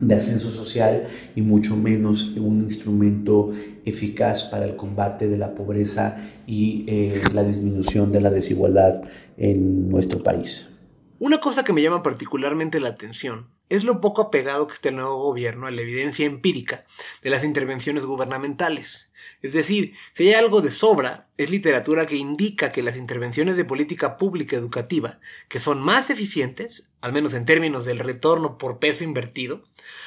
de 0.00 0.14
ascenso 0.14 0.50
social 0.50 1.04
y 1.36 1.42
mucho 1.42 1.76
menos 1.76 2.32
un 2.36 2.62
instrumento 2.62 3.50
eficaz 3.84 4.44
para 4.44 4.64
el 4.64 4.76
combate 4.76 5.28
de 5.28 5.38
la 5.38 5.54
pobreza 5.54 6.16
y 6.46 6.84
eh, 6.88 7.22
la 7.32 7.44
disminución 7.44 8.10
de 8.10 8.20
la 8.20 8.30
desigualdad 8.30 9.02
en 9.36 9.88
nuestro 9.88 10.20
país. 10.20 10.70
Una 11.18 11.38
cosa 11.38 11.64
que 11.64 11.74
me 11.74 11.82
llama 11.82 12.02
particularmente 12.02 12.80
la 12.80 12.88
atención 12.88 13.48
es 13.68 13.84
lo 13.84 14.00
poco 14.00 14.22
apegado 14.22 14.66
que 14.66 14.74
está 14.74 14.88
el 14.88 14.96
nuevo 14.96 15.18
gobierno 15.22 15.66
a 15.66 15.70
la 15.70 15.82
evidencia 15.82 16.26
empírica 16.26 16.84
de 17.22 17.30
las 17.30 17.44
intervenciones 17.44 18.04
gubernamentales. 18.04 19.09
Es 19.42 19.52
decir, 19.54 19.94
si 20.12 20.28
hay 20.28 20.34
algo 20.34 20.60
de 20.60 20.70
sobra, 20.70 21.28
es 21.38 21.50
literatura 21.50 22.06
que 22.06 22.16
indica 22.16 22.72
que 22.72 22.82
las 22.82 22.96
intervenciones 22.96 23.56
de 23.56 23.64
política 23.64 24.18
pública 24.18 24.54
educativa, 24.56 25.18
que 25.48 25.58
son 25.58 25.80
más 25.80 26.10
eficientes, 26.10 26.90
al 27.00 27.12
menos 27.12 27.32
en 27.32 27.46
términos 27.46 27.86
del 27.86 28.00
retorno 28.00 28.58
por 28.58 28.78
peso 28.78 29.02
invertido, 29.02 29.62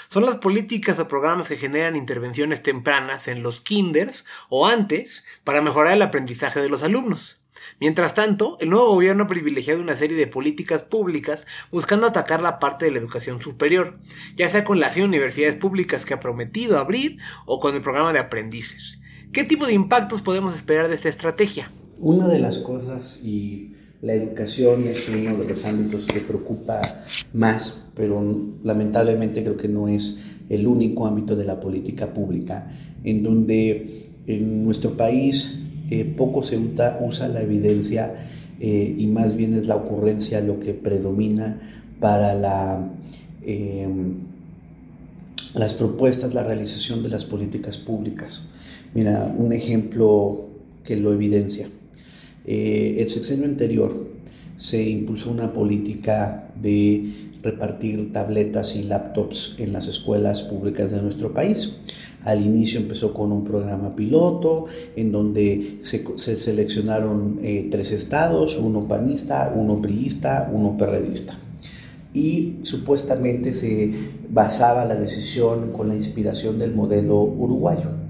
son 0.09 0.25
las 0.25 0.35
políticas 0.35 0.99
o 0.99 1.07
programas 1.07 1.47
que 1.47 1.57
generan 1.57 1.95
intervenciones 1.95 2.61
tempranas 2.61 3.27
en 3.27 3.41
los 3.41 3.61
kinders 3.61 4.25
o 4.49 4.67
antes 4.67 5.23
para 5.43 5.61
mejorar 5.61 5.93
el 5.93 6.03
aprendizaje 6.03 6.61
de 6.61 6.69
los 6.69 6.83
alumnos. 6.83 7.39
Mientras 7.79 8.13
tanto, 8.13 8.57
el 8.59 8.69
nuevo 8.69 8.89
gobierno 8.89 9.23
ha 9.23 9.27
privilegiado 9.27 9.81
una 9.81 9.95
serie 9.97 10.17
de 10.17 10.27
políticas 10.27 10.83
públicas 10.83 11.47
buscando 11.71 12.05
atacar 12.05 12.41
la 12.41 12.59
parte 12.59 12.85
de 12.85 12.91
la 12.91 12.99
educación 12.99 13.41
superior, 13.41 13.99
ya 14.35 14.49
sea 14.49 14.63
con 14.63 14.79
las 14.79 14.97
universidades 14.97 15.55
públicas 15.55 16.05
que 16.05 16.13
ha 16.13 16.19
prometido 16.19 16.77
abrir 16.77 17.17
o 17.45 17.59
con 17.59 17.73
el 17.73 17.81
programa 17.81 18.13
de 18.13 18.19
aprendices. 18.19 18.99
¿Qué 19.33 19.43
tipo 19.43 19.65
de 19.65 19.73
impactos 19.73 20.21
podemos 20.21 20.53
esperar 20.53 20.89
de 20.89 20.93
esta 20.93 21.09
estrategia? 21.09 21.71
Una 21.99 22.27
de 22.27 22.37
las 22.37 22.59
cosas, 22.59 23.19
y 23.23 23.71
la 23.99 24.13
educación 24.13 24.83
es 24.83 25.09
uno 25.09 25.35
de 25.35 25.49
los 25.49 25.65
ámbitos 25.65 26.05
que 26.05 26.19
preocupa 26.19 26.79
más, 27.33 27.81
pero 27.95 28.23
lamentablemente 28.63 29.41
creo 29.43 29.57
que 29.57 29.67
no 29.67 29.87
es 29.87 30.19
el 30.49 30.67
único 30.67 31.07
ámbito 31.07 31.35
de 31.35 31.45
la 31.45 31.59
política 31.59 32.13
pública, 32.13 32.71
en 33.03 33.23
donde 33.23 34.11
en 34.27 34.65
nuestro 34.65 34.95
país 34.95 35.61
eh, 35.89 36.05
poco 36.05 36.43
se 36.43 36.59
usa, 37.01 37.27
la 37.27 37.41
evidencia 37.41 38.13
eh, 38.59 38.95
y 38.95 39.07
más 39.07 39.35
bien 39.35 39.55
es 39.55 39.65
la 39.65 39.77
ocurrencia 39.77 40.41
lo 40.41 40.59
que 40.59 40.75
predomina 40.75 41.59
para 41.99 42.87
em, 43.41 44.13
las 45.55 45.73
propuestas, 45.73 46.35
la 46.35 46.43
realización 46.43 47.01
de 47.01 47.09
las 47.09 47.25
políticas 47.25 47.79
públicas. 47.79 48.47
Mira, 48.93 49.33
un 49.37 49.53
ejemplo 49.53 50.49
que 50.83 50.95
lo 50.95 51.13
evidencia. 51.13 51.67
Eh, 52.45 52.97
el 52.99 53.09
sexenio 53.09 53.45
anterior 53.45 54.07
se 54.55 54.83
impulsó 54.83 55.31
una 55.31 55.51
política 55.51 56.51
de 56.61 57.31
repartir 57.41 58.13
tabletas 58.13 58.75
y 58.75 58.83
laptops 58.83 59.55
en 59.57 59.73
las 59.73 59.87
escuelas 59.87 60.43
públicas 60.43 60.91
de 60.91 61.01
nuestro 61.01 61.33
país. 61.33 61.77
Al 62.21 62.45
inicio 62.45 62.79
empezó 62.79 63.13
con 63.13 63.31
un 63.31 63.43
programa 63.43 63.95
piloto 63.95 64.65
en 64.95 65.11
donde 65.11 65.77
se, 65.81 66.05
seleccionaron 66.15 67.39
eh, 67.41 67.67
tres 67.69 67.91
estados, 67.91 68.57
uno 68.57 68.87
panista, 68.87 69.53
uno 69.55 69.81
priista, 69.81 70.49
uno 70.53 70.77
perredista. 70.77 71.37
Y 72.13 72.57
supuestamente 72.61 73.51
se 73.51 73.91
basaba 74.29 74.85
la 74.85 74.95
decisión 74.95 75.71
con 75.71 75.87
la 75.87 75.95
inspiración 75.95 76.59
del 76.59 76.73
modelo 76.73 77.21
uruguayo. 77.23 78.02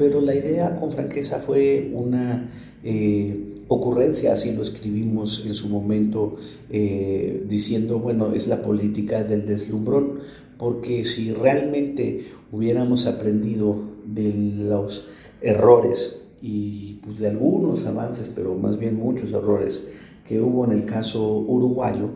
Pero 0.00 0.22
la 0.22 0.34
idea 0.34 0.80
con 0.80 0.90
franqueza 0.90 1.40
fue 1.40 1.90
una 1.92 2.48
eh, 2.82 3.64
ocurrencia, 3.68 4.32
así 4.32 4.50
lo 4.52 4.62
escribimos 4.62 5.44
en 5.44 5.52
su 5.52 5.68
momento, 5.68 6.36
eh, 6.70 7.44
diciendo, 7.46 7.98
bueno, 7.98 8.32
es 8.32 8.48
la 8.48 8.62
política 8.62 9.24
del 9.24 9.44
deslumbrón, 9.44 10.20
porque 10.56 11.04
si 11.04 11.34
realmente 11.34 12.24
hubiéramos 12.50 13.04
aprendido 13.04 13.76
de 14.06 14.32
los 14.32 15.06
errores 15.42 16.22
y 16.40 16.94
pues, 17.04 17.18
de 17.18 17.28
algunos 17.28 17.84
avances, 17.84 18.32
pero 18.34 18.54
más 18.54 18.78
bien 18.78 18.96
muchos 18.96 19.30
errores 19.32 19.86
que 20.26 20.40
hubo 20.40 20.64
en 20.64 20.72
el 20.72 20.86
caso 20.86 21.40
uruguayo, 21.40 22.08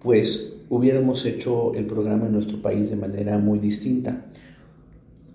pues 0.00 0.56
hubiéramos 0.70 1.24
hecho 1.24 1.72
el 1.74 1.86
programa 1.86 2.26
en 2.26 2.32
nuestro 2.32 2.60
país 2.60 2.90
de 2.90 2.96
manera 2.96 3.38
muy 3.38 3.60
distinta. 3.60 4.24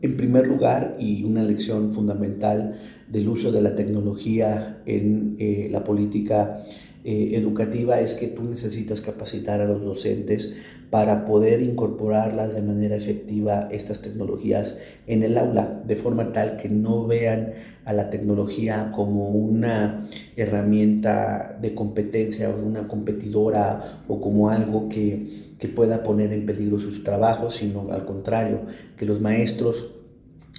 En 0.04 0.18
primer 0.18 0.48
lugar, 0.48 0.98
y 1.00 1.24
una 1.24 1.44
lección 1.44 1.94
fundamental 1.94 2.76
del 3.08 3.30
uso 3.30 3.54
de 3.54 3.62
la 3.62 3.74
tecnología 3.74 4.82
en 4.86 5.38
eh, 5.40 5.70
la 5.72 5.86
política 5.86 6.58
eh, 7.06 7.38
educativa 7.38 8.02
es 8.02 8.14
que 8.14 8.28
tú 8.28 8.44
necesitas 8.44 9.00
capacitar 9.00 9.62
a 9.62 9.66
los 9.66 9.82
docentes 9.82 10.78
para 10.90 11.26
poder 11.26 11.62
incorporarlas 11.62 12.56
de 12.56 12.62
manera 12.62 12.96
efectiva 12.96 13.70
estas 13.72 14.02
tecnologías 14.02 14.78
en 15.08 15.24
el 15.24 15.38
aula, 15.38 15.82
de 15.86 15.96
forma 15.96 16.34
tal 16.34 16.58
que 16.58 16.70
no 16.70 17.08
vean 17.08 17.54
a 17.86 17.94
la 17.94 18.10
tecnología 18.10 18.92
como 18.94 19.30
una 19.30 20.08
herramienta 20.36 21.58
de 21.62 21.74
competencia 21.74 22.50
o 22.50 22.66
una 22.66 22.88
competidora 22.90 24.04
o 24.10 24.20
como 24.20 24.50
algo 24.50 24.90
que, 24.90 25.56
que 25.60 25.68
pueda 25.70 26.04
poner 26.04 26.34
en 26.34 26.46
peligro 26.46 26.80
sus 26.80 27.04
trabajos, 27.04 27.56
sino 27.56 27.92
al 27.92 28.06
contrario, 28.06 28.62
que 28.98 29.06
los 29.06 29.22
maestros 29.22 29.93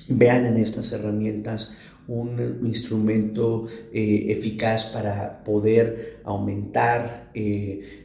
vean 0.09 0.45
en 0.45 0.57
estas 0.57 0.93
herramientas 0.93 1.73
un 2.07 2.61
instrumento 2.63 3.65
eh, 3.93 4.27
eficaz 4.29 4.87
para 4.87 5.43
poder 5.43 6.19
aumentar 6.25 7.31
eh, 7.35 8.05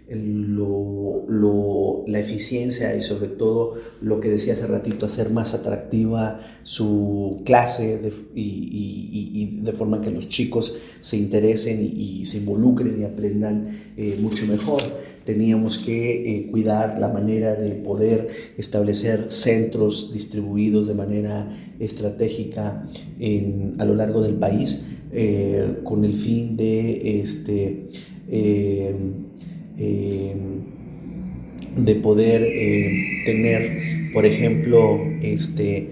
la 2.08 2.20
eficiencia 2.20 2.96
y 2.96 3.02
sobre 3.02 3.28
todo 3.28 3.76
lo 4.02 4.20
que 4.20 4.30
decía 4.30 4.54
hace 4.54 4.66
ratito, 4.66 5.06
hacer 5.06 5.30
más 5.30 5.54
atractiva 5.54 6.40
su 6.64 7.42
clase 7.46 8.02
y, 8.34 9.60
de 9.62 9.74
forma 9.74 10.02
que 10.02 10.10
los 10.10 10.28
chicos 10.28 10.76
se 11.02 11.18
interesen 11.18 11.84
y, 11.84 12.26
se 12.26 12.40
involucren 12.40 13.00
y 13.00 13.04
aprendan 13.04 13.94
eh, 13.98 14.18
mucho 14.20 14.46
mejor. 14.48 14.82
Teníamos 15.26 15.78
que 15.78 16.48
cuidar 16.50 17.00
la 17.00 17.10
manera 17.10 17.54
de 17.54 17.72
poder 17.72 18.30
establecer 18.58 19.30
centros 19.30 20.12
distribuidos 20.12 20.88
de 20.88 20.96
manera 20.96 21.56
estratégica 21.80 22.88
a 23.78 23.86
lo 23.90 23.96
largo 23.96 24.22
del 24.22 24.36
país 24.36 24.88
eh, 25.12 25.80
con 25.84 26.06
el 26.06 26.14
fin 26.14 26.56
de, 26.56 27.20
este, 27.20 27.88
eh, 28.30 28.96
de 31.78 31.96
poder 31.96 32.42
tener, 33.26 34.12
por 34.14 34.26
ejemplo, 34.26 35.00
este, 35.22 35.90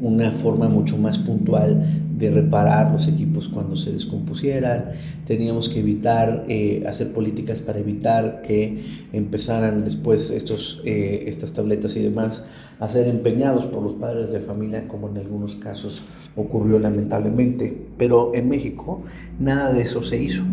una 0.00 0.32
forma 0.32 0.68
mucho 0.68 0.98
más 0.98 1.18
puntual 1.18 1.84
de 2.18 2.30
reparar 2.30 2.92
los 2.92 3.08
equipos 3.08 3.48
cuando 3.48 3.74
se 3.76 3.92
descompusieran, 3.92 4.92
teníamos 5.26 5.68
que 5.68 5.80
evitar, 5.80 6.44
eh, 6.48 6.84
hacer 6.86 7.12
políticas 7.12 7.62
para 7.62 7.80
evitar 7.80 8.42
que 8.42 8.82
empezaran 9.12 9.84
después 9.84 10.30
estos, 10.30 10.82
eh, 10.84 11.24
estas 11.26 11.52
tabletas 11.52 11.96
y 11.96 12.00
demás 12.00 12.46
a 12.78 12.88
ser 12.88 13.08
empeñados 13.08 13.66
por 13.66 13.82
los 13.82 13.94
padres 13.94 14.30
de 14.32 14.40
familia, 14.40 14.86
como 14.86 15.08
en 15.08 15.18
algunos 15.18 15.56
casos 15.56 16.02
ocurrió 16.36 16.78
lamentablemente. 16.78 17.76
Pero 17.98 18.34
en 18.34 18.48
México 18.48 19.02
nada 19.38 19.72
de 19.72 19.82
eso 19.82 20.02
se 20.02 20.22
hizo 20.22 20.44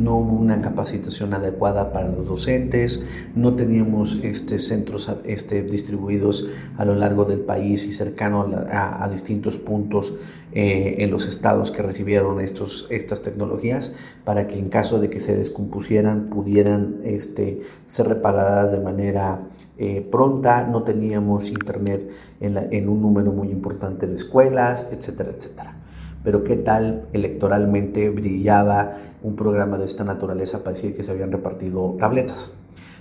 no 0.00 0.16
hubo 0.16 0.36
una 0.36 0.60
capacitación 0.62 1.34
adecuada 1.34 1.92
para 1.92 2.08
los 2.08 2.26
docentes, 2.26 3.04
no 3.34 3.54
teníamos 3.54 4.20
este, 4.22 4.58
centros 4.58 5.14
este, 5.24 5.62
distribuidos 5.62 6.48
a 6.78 6.84
lo 6.84 6.94
largo 6.94 7.26
del 7.26 7.40
país 7.40 7.86
y 7.86 7.92
cercano 7.92 8.48
a, 8.70 9.08
distintos 9.10 9.56
puntos 9.56 10.14
eh, 10.52 10.96
en 10.98 11.10
los 11.10 11.26
estados 11.26 11.70
que 11.70 11.82
recibieron 11.82 12.40
estos, 12.40 12.86
estas 12.90 13.22
tecnologías 13.22 13.92
para 14.24 14.46
que 14.46 14.58
en 14.58 14.68
caso 14.68 15.00
de 15.00 15.10
que 15.10 15.20
se 15.20 15.36
descompusieran 15.36 16.30
pudieran 16.30 17.00
este, 17.04 17.60
ser 17.84 18.08
reparadas 18.08 18.72
de 18.72 18.80
manera 18.80 19.42
eh, 19.78 20.06
pronta, 20.10 20.66
no 20.66 20.82
teníamos 20.82 21.50
internet 21.50 22.10
en, 22.40 22.56
en 22.56 22.88
un 22.88 23.02
número 23.02 23.32
muy 23.32 23.50
importante 23.50 24.06
de 24.06 24.14
escuelas, 24.14 24.90
etcétera, 24.92 25.30
etcétera 25.36 25.79
pero 26.22 26.44
qué 26.44 26.56
tal 26.56 27.06
electoralmente 27.12 28.10
brillaba 28.10 28.96
un 29.22 29.36
programa 29.36 29.78
de 29.78 29.86
esta 29.86 30.04
naturaleza 30.04 30.62
para 30.62 30.74
decir 30.74 30.94
que 30.94 31.02
se 31.02 31.10
habían 31.10 31.32
repartido 31.32 31.96
tabletas. 31.98 32.52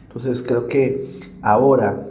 Entonces 0.08 0.42
creo 0.42 0.68
que 0.68 1.06
ahora 1.42 2.08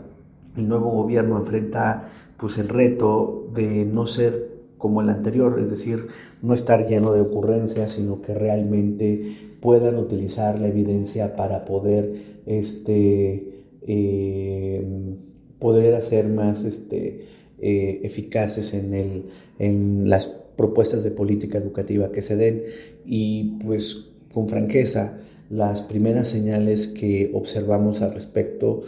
el 0.57 0.69
nuevo 0.69 0.91
gobierno 0.91 1.39
enfrenta 1.39 2.09
pues 2.37 2.59
el 2.59 2.69
reto 2.69 3.49
de 3.55 3.85
no 3.85 4.07
ser 4.07 4.59
como 4.79 5.01
el 5.01 5.09
anterior, 5.09 5.59
es 5.59 5.71
decir, 5.71 6.07
no 6.41 6.55
estar 6.55 6.87
lleno 6.87 7.13
de 7.13 7.21
ocurrencias, 7.21 7.93
sino 7.93 8.23
que 8.23 8.35
realmente 8.35 9.57
puedan 9.61 9.97
utilizar 9.97 10.61
la 10.61 10.69
evidencia 10.69 11.35
para 11.35 11.65
poder 11.65 12.39
este, 12.47 13.65
eh, 13.83 15.17
poder 15.59 15.95
hacer 15.97 16.29
más 16.29 16.65
este, 16.65 17.27
eh, 17.61 18.01
eficaces 18.05 18.73
en, 18.73 18.95
el, 18.95 19.25
en 19.59 20.09
las 20.09 20.39
propuestas 20.59 21.05
de 21.05 21.13
política 21.13 21.57
educativa 21.57 22.13
que 22.13 22.21
se 22.21 22.37
den. 22.37 22.65
Y 23.07 23.57
pues 23.65 24.11
con 24.35 24.49
franqueza 24.49 25.17
las 25.49 25.83
primeras 25.83 26.29
señales 26.29 26.89
que 26.89 27.31
observamos 27.33 28.03
al 28.03 28.13
respecto 28.13 28.83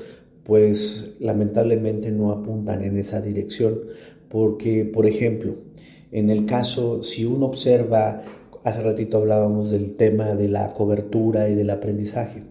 pues 0.44 1.14
lamentablemente 1.20 2.10
no 2.10 2.32
apuntan 2.32 2.82
en 2.82 2.98
esa 2.98 3.20
dirección 3.20 3.80
porque 4.28 4.84
por 4.84 5.06
ejemplo 5.06 5.56
en 6.12 6.28
el 6.28 6.44
caso 6.44 7.02
si 7.02 7.24
uno 7.24 7.46
observa 7.46 8.22
hace 8.64 8.82
ratito 8.82 9.18
hablábamos 9.18 9.70
del 9.70 9.94
tema 9.94 10.34
de 10.34 10.48
la 10.48 10.72
cobertura 10.74 11.48
y 11.48 11.54
del 11.54 11.70
aprendizaje 11.70 12.42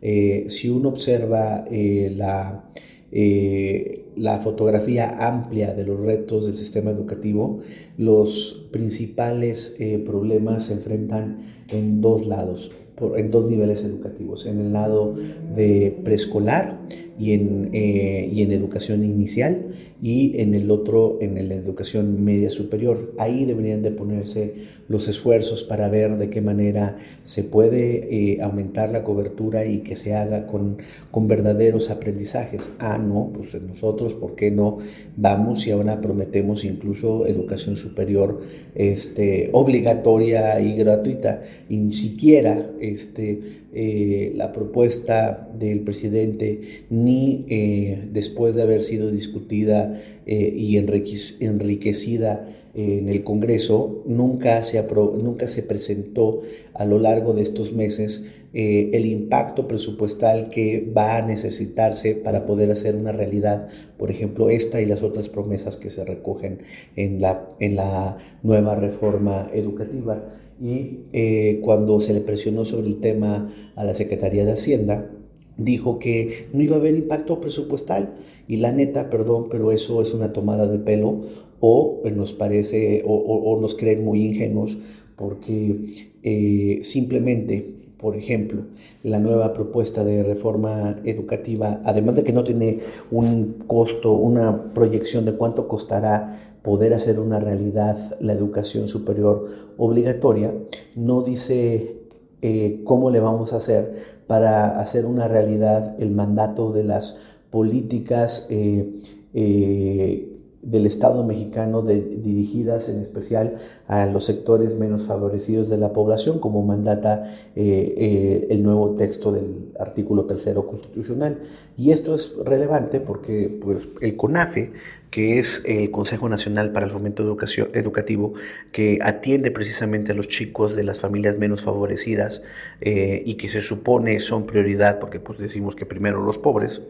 eh, 0.00 0.44
si 0.48 0.68
uno 0.68 0.88
observa 0.88 1.64
eh, 1.70 2.12
la 2.16 2.68
eh, 3.12 4.01
la 4.16 4.38
fotografía 4.38 5.08
amplia 5.26 5.74
de 5.74 5.84
los 5.84 6.00
retos 6.00 6.46
del 6.46 6.54
sistema 6.54 6.90
educativo, 6.90 7.60
los 7.96 8.66
principales 8.70 9.76
eh, 9.78 10.02
problemas 10.04 10.66
se 10.66 10.74
enfrentan 10.74 11.42
en 11.70 12.00
dos 12.00 12.26
lados, 12.26 12.72
en 13.16 13.30
dos 13.30 13.48
niveles 13.48 13.82
educativos, 13.84 14.46
en 14.46 14.60
el 14.60 14.72
lado 14.72 15.14
de 15.56 15.98
preescolar 16.04 16.80
y 17.18 17.32
eh, 17.32 18.30
y 18.32 18.42
en 18.42 18.52
educación 18.52 19.04
inicial 19.04 19.72
y 20.02 20.40
en 20.40 20.56
el 20.56 20.68
otro 20.72 21.18
en 21.20 21.48
la 21.48 21.54
educación 21.54 22.24
media 22.24 22.50
superior. 22.50 23.14
Ahí 23.18 23.44
deberían 23.44 23.82
de 23.82 23.92
ponerse 23.92 24.54
los 24.88 25.06
esfuerzos 25.06 25.62
para 25.62 25.88
ver 25.88 26.18
de 26.18 26.28
qué 26.28 26.40
manera 26.40 26.98
se 27.22 27.44
puede 27.44 28.08
eh, 28.10 28.42
aumentar 28.42 28.90
la 28.90 29.04
cobertura 29.04 29.64
y 29.64 29.78
que 29.78 29.94
se 29.94 30.16
haga 30.16 30.48
con, 30.48 30.78
con 31.12 31.28
verdaderos 31.28 31.88
aprendizajes. 31.88 32.72
Ah, 32.80 32.98
no, 32.98 33.30
pues 33.32 33.54
nosotros, 33.62 34.14
¿por 34.14 34.34
qué 34.34 34.50
no 34.50 34.78
vamos 35.16 35.66
y 35.68 35.70
ahora 35.70 36.00
prometemos 36.00 36.64
incluso 36.64 37.26
educación 37.26 37.76
superior 37.76 38.40
este, 38.74 39.50
obligatoria 39.52 40.60
y 40.60 40.74
gratuita? 40.74 41.42
Ni 41.68 41.92
siquiera 41.92 42.72
este, 42.80 43.62
eh, 43.74 44.32
la 44.34 44.52
propuesta 44.52 45.48
del 45.58 45.80
presidente 45.80 46.84
ni 46.90 47.46
eh, 47.48 48.08
después 48.12 48.54
de 48.54 48.62
haber 48.62 48.82
sido 48.82 49.10
discutida 49.10 49.91
eh, 50.26 50.52
y 50.56 50.76
enriquecida 50.76 52.48
en 52.74 53.10
el 53.10 53.22
Congreso, 53.22 54.02
nunca 54.06 54.62
se, 54.62 54.82
nunca 54.82 55.46
se 55.46 55.62
presentó 55.62 56.40
a 56.72 56.86
lo 56.86 56.98
largo 56.98 57.34
de 57.34 57.42
estos 57.42 57.74
meses 57.74 58.26
el 58.54 59.06
impacto 59.06 59.66
presupuestal 59.66 60.48
que 60.50 60.90
va 60.96 61.16
a 61.16 61.22
necesitarse 61.22 62.14
para 62.14 62.46
poder 62.46 62.70
hacer 62.70 62.96
una 62.96 63.12
realidad, 63.12 63.68
por 63.98 64.10
ejemplo, 64.10 64.50
esta 64.50 64.80
y 64.80 64.86
las 64.86 65.02
otras 65.02 65.28
promesas 65.28 65.76
que 65.76 65.90
se 65.90 66.04
recogen 66.04 66.60
en 66.96 67.20
la, 67.20 67.50
en 67.60 67.76
la 67.76 68.18
nueva 68.42 68.74
reforma 68.74 69.50
educativa. 69.52 70.22
Y 70.62 71.00
eh, 71.12 71.60
cuando 71.62 71.98
se 71.98 72.14
le 72.14 72.20
presionó 72.20 72.64
sobre 72.64 72.86
el 72.86 73.00
tema 73.00 73.52
a 73.74 73.84
la 73.84 73.94
Secretaría 73.94 74.44
de 74.44 74.52
Hacienda, 74.52 75.10
dijo 75.56 75.98
que 75.98 76.48
no 76.52 76.62
iba 76.62 76.76
a 76.76 76.78
haber 76.78 76.94
impacto 76.94 77.40
presupuestal. 77.40 78.14
Y 78.48 78.56
la 78.56 78.72
neta, 78.72 79.10
perdón, 79.10 79.48
pero 79.50 79.72
eso 79.72 80.02
es 80.02 80.14
una 80.14 80.32
tomada 80.32 80.66
de 80.66 80.78
pelo 80.78 81.22
o 81.60 82.02
nos 82.14 82.32
parece 82.32 83.02
o, 83.06 83.58
nos 83.60 83.76
creen 83.76 84.04
muy 84.04 84.22
ingenuos 84.22 84.78
porque 85.16 86.08
eh, 86.22 86.78
simplemente 86.82 87.82
por 88.02 88.16
ejemplo, 88.16 88.64
la 89.04 89.20
nueva 89.20 89.52
propuesta 89.52 90.02
de 90.02 90.24
reforma 90.24 90.96
educativa, 91.04 91.80
además 91.84 92.16
de 92.16 92.24
que 92.24 92.32
no 92.32 92.42
tiene 92.42 92.80
un 93.12 93.62
costo, 93.68 94.12
una 94.12 94.74
proyección 94.74 95.24
de 95.24 95.34
cuánto 95.34 95.68
costará 95.68 96.56
poder 96.62 96.94
hacer 96.94 97.20
una 97.20 97.38
realidad 97.38 97.96
la 98.18 98.32
educación 98.32 98.88
superior 98.88 99.46
obligatoria, 99.76 100.52
no 100.96 101.22
dice 101.22 102.01
eh, 102.44 102.82
cómo 102.82 103.10
le 103.10 103.20
vamos 103.20 103.52
a 103.52 103.58
hacer 103.58 103.94
para 104.26 104.80
hacer 104.80 105.06
una 105.06 105.28
realidad 105.28 105.94
el 106.00 106.10
mandato 106.10 106.72
de 106.72 106.82
las 106.82 107.18
políticas 107.50 108.48
eh, 108.50 109.00
eh, 109.32 110.28
del 110.60 110.86
Estado 110.86 111.22
mexicano 111.24 111.82
dirigidas 111.82 112.88
en 112.88 113.00
especial 113.00 113.58
a 113.86 114.06
los 114.06 114.24
sectores 114.24 114.76
menos 114.76 115.04
favorecidos 115.04 115.68
de 115.68 115.78
la 115.78 115.92
población, 115.92 116.40
como 116.40 116.62
mandata 116.62 117.24
el 117.54 118.62
nuevo 118.62 118.90
texto 118.96 119.32
del 119.32 119.72
artículo 119.78 120.24
tercero 120.24 120.66
constitucional. 120.66 121.38
Y 121.76 121.90
esto 121.90 122.14
es 122.14 122.36
relevante 122.44 123.00
porque 123.00 123.58
pues, 123.60 123.88
el 124.00 124.16
CONAFE 124.16 124.72
que 125.12 125.38
es 125.38 125.62
el 125.66 125.90
Consejo 125.90 126.30
Nacional 126.30 126.72
para 126.72 126.86
el 126.86 126.92
Fomento 126.92 127.22
Educativo, 127.22 128.32
que 128.72 128.98
atiende 129.02 129.50
precisamente 129.50 130.12
a 130.12 130.14
los 130.14 130.26
chicos 130.26 130.74
de 130.74 130.84
las 130.84 131.00
familias 131.00 131.36
menos 131.36 131.60
favorecidas 131.60 132.42
eh, 132.80 133.22
y 133.26 133.34
que 133.34 133.50
se 133.50 133.60
supone 133.60 134.18
son 134.20 134.46
prioridad, 134.46 134.98
porque 134.98 135.20
pues 135.20 135.38
decimos 135.38 135.76
que 135.76 135.84
primero 135.84 136.24
los 136.24 136.38
pobres, 136.38 136.80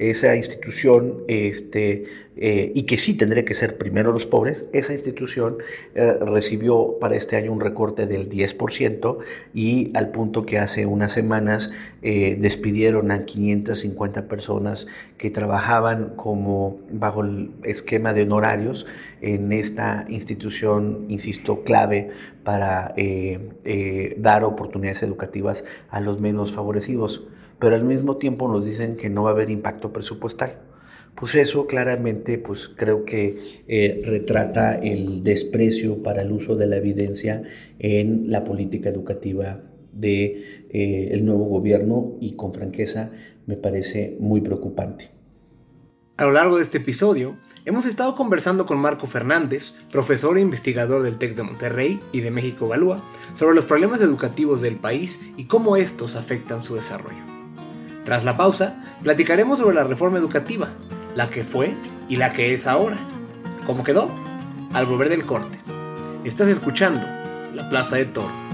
esa 0.00 0.34
institución, 0.34 1.18
este, 1.28 2.06
eh, 2.36 2.72
y 2.74 2.82
que 2.82 2.96
sí 2.96 3.16
tendría 3.16 3.44
que 3.44 3.54
ser 3.54 3.78
primero 3.78 4.10
los 4.12 4.26
pobres, 4.26 4.66
esa 4.72 4.92
institución 4.92 5.58
eh, 5.94 6.14
recibió 6.20 6.96
para 7.00 7.14
este 7.14 7.36
año 7.36 7.52
un 7.52 7.60
recorte 7.60 8.06
del 8.06 8.28
10% 8.28 9.18
y 9.54 9.92
al 9.94 10.10
punto 10.10 10.44
que 10.44 10.58
hace 10.58 10.84
unas 10.84 11.12
semanas 11.12 11.70
despidieron 12.00 13.10
a 13.10 13.24
550 13.24 14.28
personas 14.28 14.86
que 15.18 15.30
trabajaban 15.30 16.12
como 16.14 16.78
bajo 16.92 17.22
el 17.22 17.50
esquema 17.68 18.12
de 18.12 18.22
honorarios 18.22 18.86
en 19.20 19.52
esta 19.52 20.06
institución, 20.08 21.06
insisto, 21.08 21.62
clave 21.62 22.10
para 22.44 22.94
eh, 22.96 23.50
eh, 23.64 24.14
dar 24.18 24.44
oportunidades 24.44 25.02
educativas 25.02 25.64
a 25.90 26.00
los 26.00 26.20
menos 26.20 26.52
favorecidos. 26.54 27.26
Pero 27.58 27.74
al 27.74 27.84
mismo 27.84 28.16
tiempo 28.16 28.48
nos 28.48 28.64
dicen 28.64 28.96
que 28.96 29.10
no 29.10 29.24
va 29.24 29.30
a 29.30 29.32
haber 29.32 29.50
impacto 29.50 29.92
presupuestal. 29.92 30.60
Pues 31.16 31.34
eso 31.34 31.66
claramente, 31.66 32.38
pues 32.38 32.68
creo 32.68 33.04
que 33.04 33.36
eh, 33.66 34.02
retrata 34.04 34.76
el 34.78 35.24
desprecio 35.24 36.00
para 36.02 36.22
el 36.22 36.30
uso 36.30 36.54
de 36.54 36.68
la 36.68 36.76
evidencia 36.76 37.42
en 37.80 38.30
la 38.30 38.44
política 38.44 38.88
educativa 38.88 39.62
de, 39.92 41.18
nuevo 41.22 41.46
gobierno 41.46 42.16
y 42.20 42.36
con 42.36 42.52
franqueza 42.52 43.10
me 43.46 43.56
parece 43.56 44.16
muy 44.20 44.40
preocupante. 44.40 45.10
A 46.18 46.24
lo 46.24 46.32
largo 46.32 46.56
de 46.56 46.64
este 46.64 46.78
episodio, 46.78 47.36
hemos 47.68 47.84
estado 47.84 48.14
conversando 48.14 48.64
con 48.64 48.78
Marco 48.78 49.06
Fernández, 49.06 49.74
profesor 49.92 50.38
e 50.38 50.40
investigador 50.40 51.02
del 51.02 51.18
TEC 51.18 51.36
de 51.36 51.42
Monterrey 51.42 52.00
y 52.12 52.22
de 52.22 52.30
México 52.30 52.66
Balúa, 52.66 53.02
sobre 53.34 53.54
los 53.54 53.66
problemas 53.66 54.00
educativos 54.00 54.62
del 54.62 54.76
país 54.76 55.20
y 55.36 55.44
cómo 55.44 55.76
estos 55.76 56.16
afectan 56.16 56.64
su 56.64 56.76
desarrollo. 56.76 57.22
Tras 58.06 58.24
la 58.24 58.38
pausa, 58.38 58.82
platicaremos 59.02 59.58
sobre 59.58 59.74
la 59.76 59.84
reforma 59.84 60.16
educativa, 60.16 60.70
la 61.14 61.28
que 61.28 61.44
fue 61.44 61.74
y 62.08 62.16
la 62.16 62.32
que 62.32 62.54
es 62.54 62.66
ahora. 62.66 62.96
¿Cómo 63.66 63.84
quedó? 63.84 64.08
Al 64.72 64.86
volver 64.86 65.10
del 65.10 65.26
corte. 65.26 65.58
Estás 66.24 66.48
escuchando 66.48 67.06
La 67.52 67.68
Plaza 67.68 67.96
de 67.96 68.06
Toro. 68.06 68.47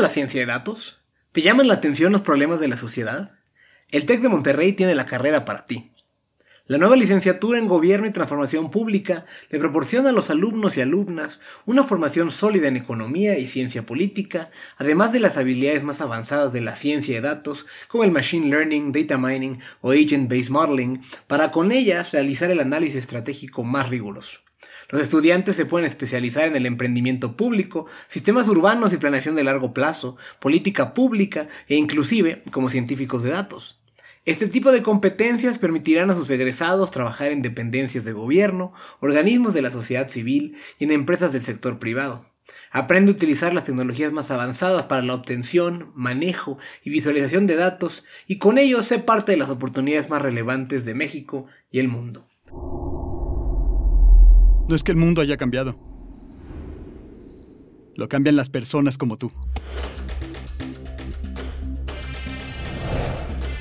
La 0.00 0.08
ciencia 0.08 0.40
de 0.40 0.46
datos? 0.46 0.98
¿Te 1.32 1.42
llaman 1.42 1.68
la 1.68 1.74
atención 1.74 2.12
los 2.12 2.22
problemas 2.22 2.60
de 2.60 2.68
la 2.68 2.76
sociedad? 2.76 3.32
El 3.90 4.06
TEC 4.06 4.20
de 4.20 4.28
Monterrey 4.28 4.72
tiene 4.72 4.94
la 4.94 5.06
carrera 5.06 5.44
para 5.44 5.62
ti. 5.62 5.92
La 6.66 6.78
nueva 6.78 6.94
licenciatura 6.94 7.58
en 7.58 7.66
Gobierno 7.66 8.06
y 8.06 8.12
Transformación 8.12 8.70
Pública 8.70 9.24
le 9.48 9.58
proporciona 9.58 10.10
a 10.10 10.12
los 10.12 10.30
alumnos 10.30 10.76
y 10.76 10.80
alumnas 10.80 11.40
una 11.66 11.82
formación 11.82 12.30
sólida 12.30 12.68
en 12.68 12.76
economía 12.76 13.36
y 13.38 13.48
ciencia 13.48 13.84
política, 13.84 14.52
además 14.76 15.12
de 15.12 15.18
las 15.18 15.36
habilidades 15.36 15.82
más 15.82 16.00
avanzadas 16.00 16.52
de 16.52 16.60
la 16.60 16.76
ciencia 16.76 17.16
de 17.16 17.22
datos, 17.22 17.66
como 17.88 18.04
el 18.04 18.12
Machine 18.12 18.48
Learning, 18.48 18.92
Data 18.92 19.18
Mining 19.18 19.58
o 19.80 19.90
Agent-Based 19.90 20.50
Modeling, 20.50 21.00
para 21.26 21.50
con 21.50 21.72
ellas 21.72 22.12
realizar 22.12 22.52
el 22.52 22.60
análisis 22.60 22.96
estratégico 22.96 23.64
más 23.64 23.88
riguroso. 23.88 24.38
Los 24.88 25.02
estudiantes 25.02 25.56
se 25.56 25.66
pueden 25.66 25.86
especializar 25.86 26.48
en 26.48 26.56
el 26.56 26.66
emprendimiento 26.66 27.36
público, 27.36 27.86
sistemas 28.08 28.48
urbanos 28.48 28.92
y 28.92 28.96
planeación 28.96 29.34
de 29.34 29.44
largo 29.44 29.72
plazo, 29.72 30.16
política 30.40 30.94
pública 30.94 31.48
e 31.68 31.76
inclusive 31.76 32.42
como 32.50 32.68
científicos 32.68 33.22
de 33.22 33.30
datos. 33.30 33.80
Este 34.26 34.48
tipo 34.48 34.70
de 34.70 34.82
competencias 34.82 35.58
permitirán 35.58 36.10
a 36.10 36.14
sus 36.14 36.28
egresados 36.28 36.90
trabajar 36.90 37.32
en 37.32 37.40
dependencias 37.40 38.04
de 38.04 38.12
gobierno, 38.12 38.72
organismos 39.00 39.54
de 39.54 39.62
la 39.62 39.70
sociedad 39.70 40.08
civil 40.08 40.56
y 40.78 40.84
en 40.84 40.92
empresas 40.92 41.32
del 41.32 41.40
sector 41.40 41.78
privado. 41.78 42.22
Aprende 42.70 43.10
a 43.10 43.14
utilizar 43.14 43.54
las 43.54 43.64
tecnologías 43.64 44.12
más 44.12 44.30
avanzadas 44.30 44.86
para 44.86 45.02
la 45.02 45.14
obtención, 45.14 45.90
manejo 45.94 46.58
y 46.84 46.90
visualización 46.90 47.46
de 47.46 47.56
datos 47.56 48.04
y 48.26 48.38
con 48.38 48.58
ello 48.58 48.82
sé 48.82 48.98
parte 48.98 49.32
de 49.32 49.38
las 49.38 49.50
oportunidades 49.50 50.10
más 50.10 50.20
relevantes 50.20 50.84
de 50.84 50.94
México 50.94 51.46
y 51.70 51.78
el 51.78 51.88
mundo. 51.88 52.28
No 54.68 54.76
es 54.76 54.82
que 54.82 54.92
el 54.92 54.96
mundo 54.96 55.20
haya 55.20 55.36
cambiado. 55.36 55.74
Lo 57.96 58.08
cambian 58.08 58.36
las 58.36 58.48
personas 58.48 58.96
como 58.96 59.16
tú. 59.16 59.30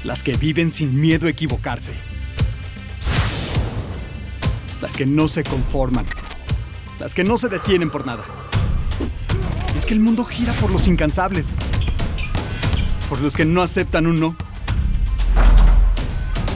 Las 0.03 0.23
que 0.23 0.37
viven 0.37 0.71
sin 0.71 0.99
miedo 0.99 1.27
a 1.27 1.29
equivocarse. 1.29 1.93
Las 4.81 4.95
que 4.95 5.05
no 5.05 5.27
se 5.27 5.43
conforman. 5.43 6.05
Las 6.99 7.13
que 7.13 7.23
no 7.23 7.37
se 7.37 7.49
detienen 7.49 7.89
por 7.89 8.05
nada. 8.05 8.23
Es 9.75 9.85
que 9.85 9.93
el 9.93 9.99
mundo 9.99 10.23
gira 10.23 10.53
por 10.53 10.71
los 10.71 10.87
incansables. 10.87 11.55
Por 13.09 13.19
los 13.19 13.35
que 13.35 13.45
no 13.45 13.61
aceptan 13.61 14.07
un 14.07 14.19
no. 14.19 14.35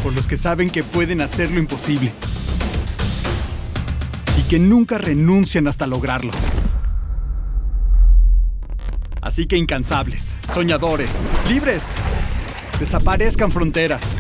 Por 0.04 0.14
los 0.14 0.28
que 0.28 0.38
saben 0.38 0.70
que 0.70 0.84
pueden 0.84 1.22
hacer 1.22 1.52
lo 1.52 1.60
imposible 1.60 2.12
que 4.54 4.60
nunca 4.60 5.00
renuncian 5.00 5.68
hasta 5.68 5.88
lograrlo. 5.88 6.32
Así 9.20 9.48
que 9.48 9.58
incansables, 9.58 10.36
soñadores, 10.54 11.24
libres, 11.50 11.86
desaparezcan 12.80 13.50
fronteras, 13.50 14.16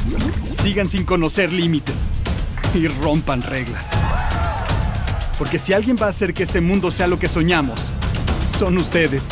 sigan 0.60 0.90
sin 0.90 1.06
conocer 1.06 1.54
límites 1.54 2.10
y 2.74 2.88
rompan 2.88 3.44
reglas. 3.44 3.92
Porque 5.38 5.60
si 5.60 5.72
alguien 5.72 5.98
va 6.02 6.08
a 6.08 6.10
hacer 6.10 6.34
que 6.34 6.42
este 6.42 6.62
mundo 6.62 6.90
sea 6.90 7.06
lo 7.06 7.20
que 7.20 7.28
soñamos, 7.28 7.80
son 8.58 8.80
ustedes. 8.80 9.30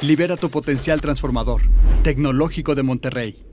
Libera 0.00 0.36
tu 0.36 0.48
potencial 0.48 1.00
transformador. 1.00 1.62
Tecnológico 2.04 2.76
de 2.76 2.84
Monterrey. 2.84 3.44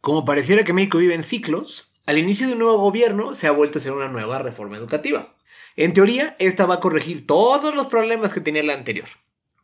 Como 0.00 0.24
pareciera 0.24 0.62
que 0.62 0.72
México 0.72 0.98
vive 0.98 1.16
en 1.16 1.24
ciclos, 1.24 1.93
al 2.06 2.18
inicio 2.18 2.46
de 2.46 2.52
un 2.52 2.58
nuevo 2.60 2.78
gobierno 2.78 3.34
se 3.34 3.46
ha 3.46 3.52
vuelto 3.52 3.78
a 3.78 3.80
hacer 3.80 3.92
una 3.92 4.08
nueva 4.08 4.38
reforma 4.38 4.76
educativa. 4.76 5.34
En 5.76 5.92
teoría, 5.92 6.36
esta 6.38 6.66
va 6.66 6.74
a 6.74 6.80
corregir 6.80 7.26
todos 7.26 7.74
los 7.74 7.86
problemas 7.86 8.32
que 8.32 8.40
tenía 8.40 8.62
la 8.62 8.74
anterior. 8.74 9.08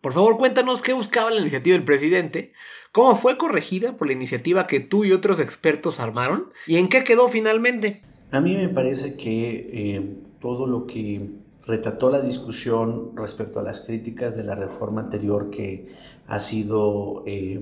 Por 0.01 0.15
favor, 0.15 0.39
cuéntanos 0.39 0.83
qué 0.83 0.93
buscaba 0.93 1.31
la 1.31 1.41
iniciativa 1.41 1.75
del 1.75 1.85
presidente, 1.85 2.53
cómo 2.93 3.15
fue 3.17 3.37
corregida 3.37 3.97
por 3.97 4.07
la 4.07 4.15
iniciativa 4.15 4.67
que 4.67 4.81
tú 4.81 5.05
y 5.05 5.13
otros 5.13 5.39
expertos 5.39 6.01
armaron 6.01 6.47
y 6.67 6.77
en 6.77 6.89
qué 6.89 7.05
quedó 7.05 7.29
finalmente. 7.29 8.01
A 8.31 8.41
mí 8.41 8.57
me 8.57 8.69
parece 8.69 9.15
que 9.15 9.71
eh, 9.73 10.17
todo 10.41 10.67
lo 10.67 10.87
que 10.87 11.29
retrató 11.67 12.11
la 12.11 12.23
discusión 12.23 13.13
respecto 13.15 13.61
a 13.61 13.63
las 13.63 13.83
críticas 13.83 14.37
de 14.37 14.45
la 14.45 14.55
reforma 14.55 15.03
anterior 15.03 15.51
que 15.51 15.95
ha 16.27 16.41
sido 16.41 17.23
eh, 17.27 17.61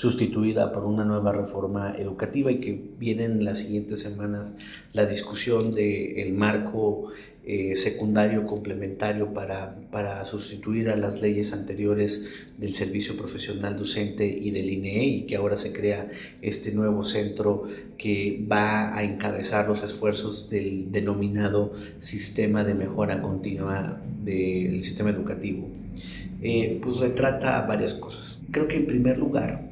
sustituida 0.00 0.72
por 0.72 0.86
una 0.86 1.04
nueva 1.04 1.30
reforma 1.30 1.94
educativa 1.94 2.50
y 2.50 2.58
que 2.58 2.80
viene 2.98 3.24
en 3.24 3.44
las 3.44 3.58
siguientes 3.58 4.00
semanas 4.00 4.50
la 4.94 5.04
discusión 5.04 5.74
del 5.74 6.32
marco 6.32 7.08
eh, 7.44 7.76
secundario 7.76 8.46
complementario 8.46 9.34
para, 9.34 9.76
para, 9.90 10.24
sustituir 10.24 10.88
a 10.88 10.96
las 10.96 11.20
leyes 11.20 11.52
anteriores 11.52 12.46
del 12.56 12.74
servicio 12.74 13.14
profesional 13.14 13.76
docente 13.76 14.26
y 14.26 14.50
del 14.52 14.70
INE 14.70 15.04
y 15.04 15.22
que 15.26 15.36
ahora 15.36 15.58
se 15.58 15.70
crea 15.70 16.08
este 16.40 16.72
nuevo 16.72 17.04
centro 17.04 17.64
que 17.98 18.42
va 18.50 18.96
a 18.96 19.02
encabezar 19.02 19.68
los 19.68 19.82
esfuerzos 19.82 20.48
del 20.48 20.90
denominado 20.92 21.74
sistema 21.98 22.64
de 22.64 22.72
mejora 22.72 23.20
continua 23.20 24.00
del 24.24 24.82
sistema 24.82 25.10
educativo. 25.10 25.68
Eh, 26.40 26.80
pues 26.82 26.96
retrata 27.00 27.60
varias 27.66 27.92
cosas. 27.92 28.38
Creo 28.50 28.66
que 28.66 28.76
en 28.76 28.86
primer 28.86 29.18
lugar 29.18 29.69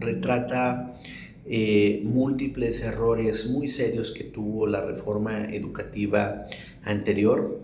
retrata 0.00 1.00
eh, 1.46 2.02
múltiples 2.04 2.80
errores 2.80 3.48
muy 3.48 3.68
serios 3.68 4.12
que 4.12 4.24
tuvo 4.24 4.66
la 4.66 4.80
reforma 4.80 5.46
educativa 5.52 6.46
anterior 6.82 7.60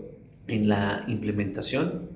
en 0.47 0.67
la 0.67 1.05
implementación 1.07 2.09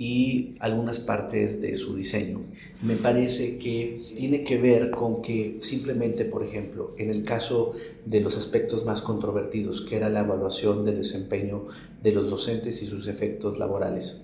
y 0.00 0.56
algunas 0.60 0.98
partes 0.98 1.60
de 1.60 1.74
su 1.74 1.94
diseño. 1.94 2.40
Me 2.82 2.96
parece 2.96 3.58
que 3.58 4.00
tiene 4.14 4.44
que 4.44 4.56
ver 4.56 4.90
con 4.90 5.20
que 5.20 5.56
simplemente, 5.60 6.24
por 6.24 6.42
ejemplo, 6.42 6.94
en 6.96 7.10
el 7.10 7.22
caso 7.22 7.72
de 8.06 8.20
los 8.20 8.38
aspectos 8.38 8.86
más 8.86 9.02
controvertidos, 9.02 9.82
que 9.82 9.96
era 9.96 10.08
la 10.08 10.20
evaluación 10.20 10.86
de 10.86 10.92
desempeño 10.92 11.66
de 12.02 12.12
los 12.12 12.30
docentes 12.30 12.82
y 12.82 12.86
sus 12.86 13.08
efectos 13.08 13.58
laborales, 13.58 14.22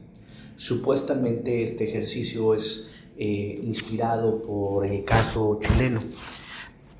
supuestamente 0.56 1.62
este 1.62 1.84
ejercicio 1.84 2.54
es 2.54 2.95
eh, 3.18 3.60
inspirado 3.64 4.42
por 4.42 4.86
el 4.86 5.04
caso 5.04 5.58
chileno. 5.60 6.00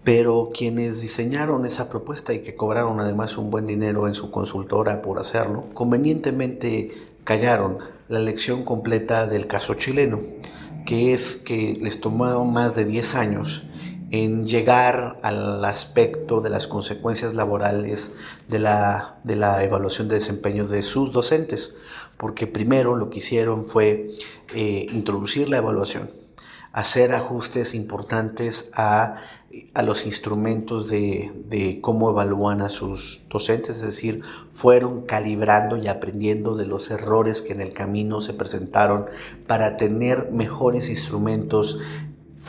pero 0.05 0.51
quienes 0.55 1.01
diseñaron 1.01 1.67
esa 1.67 1.89
propuesta 1.89 2.33
y 2.33 2.39
que 2.39 2.55
cobraron 2.55 3.01
además 3.01 3.37
un 3.37 3.51
buen 3.51 3.67
dinero 3.67 4.07
en 4.07 4.15
su 4.15 4.31
consultora 4.31 5.03
por 5.03 5.19
hacerlo, 5.19 5.65
convenientemente 5.75 6.93
callaron 7.25 7.79
la 8.09 8.21
lección 8.21 8.63
completa 8.63 9.27
del 9.27 9.49
caso 9.49 9.75
chileno, 9.75 10.21
que 10.87 11.13
es 11.13 11.37
que 11.37 11.77
les 11.81 12.01
tomó 12.01 12.45
más 12.45 12.77
de 12.77 12.85
10 12.85 13.15
años 13.17 13.65
en 14.11 14.47
llegar 14.47 15.19
al 15.23 15.65
aspecto 15.65 16.41
de 16.41 16.51
las 16.51 16.69
consecuencias 16.69 17.35
laborales 17.35 18.13
de 18.49 18.61
la, 18.61 19.17
de 19.25 19.35
la 19.35 19.65
evaluación 19.65 20.09
de 20.09 20.15
desempeño 20.15 20.69
de 20.69 20.83
sus 20.83 21.13
docentes, 21.13 21.75
porque 22.17 22.47
primero 22.47 22.97
lo 22.97 23.11
que 23.11 23.19
hicieron 23.19 23.69
fue 23.69 24.11
eh, 24.55 24.87
introducir 24.93 25.49
la 25.49 25.59
evaluación, 25.59 26.11
hacer 26.73 27.13
ajustes 27.13 27.75
importantes 27.75 28.71
a, 28.75 29.17
los 29.83 30.05
instrumentos 30.05 30.91
de, 30.91 31.33
de, 31.49 31.81
cómo 31.81 32.11
evalúan 32.11 32.61
a 32.61 32.69
sus 32.69 33.23
docentes, 33.31 33.77
es 33.77 33.83
decir, 33.83 34.21
fueron 34.53 35.07
calibrando 35.07 35.79
y 35.79 35.89
aprendiendo 35.89 36.57
de 36.57 36.67
los 36.67 36.91
errores 36.91 37.41
que 37.41 37.55
en 37.55 37.63
el 37.63 37.73
camino 37.73 38.21
se 38.21 38.35
presentaron 38.35 39.07
para 39.47 39.79
tener 39.79 40.31
mejores 40.31 40.91
instrumentos 40.91 41.79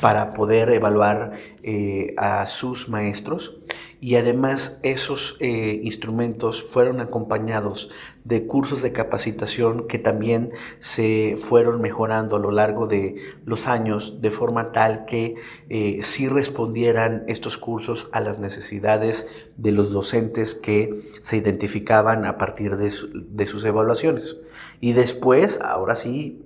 para 0.01 0.33
poder 0.33 0.69
evaluar 0.69 1.33
eh, 1.63 2.13
a 2.17 2.45
sus 2.45 2.89
maestros 2.89 3.57
y 3.99 4.15
además 4.15 4.79
esos 4.83 5.37
eh, 5.39 5.79
instrumentos 5.83 6.63
fueron 6.63 7.01
acompañados 7.01 7.89
de 8.23 8.45
cursos 8.45 8.81
de 8.81 8.91
capacitación 8.91 9.87
que 9.87 9.97
también 9.97 10.51
se 10.79 11.35
fueron 11.37 11.81
mejorando 11.81 12.35
a 12.35 12.39
lo 12.39 12.51
largo 12.51 12.85
de 12.85 13.15
los 13.45 13.67
años 13.67 14.21
de 14.21 14.29
forma 14.29 14.71
tal 14.71 15.05
que 15.05 15.35
eh, 15.69 15.99
sí 16.03 16.27
respondieran 16.27 17.23
estos 17.27 17.57
cursos 17.57 18.07
a 18.11 18.19
las 18.19 18.37
necesidades 18.37 19.49
de 19.57 19.71
los 19.71 19.91
docentes 19.91 20.53
que 20.53 21.01
se 21.21 21.37
identificaban 21.37 22.25
a 22.25 22.37
partir 22.37 22.77
de, 22.77 22.91
de 23.13 23.45
sus 23.45 23.65
evaluaciones. 23.65 24.39
Y 24.79 24.93
después, 24.93 25.59
ahora 25.61 25.95
sí, 25.95 26.43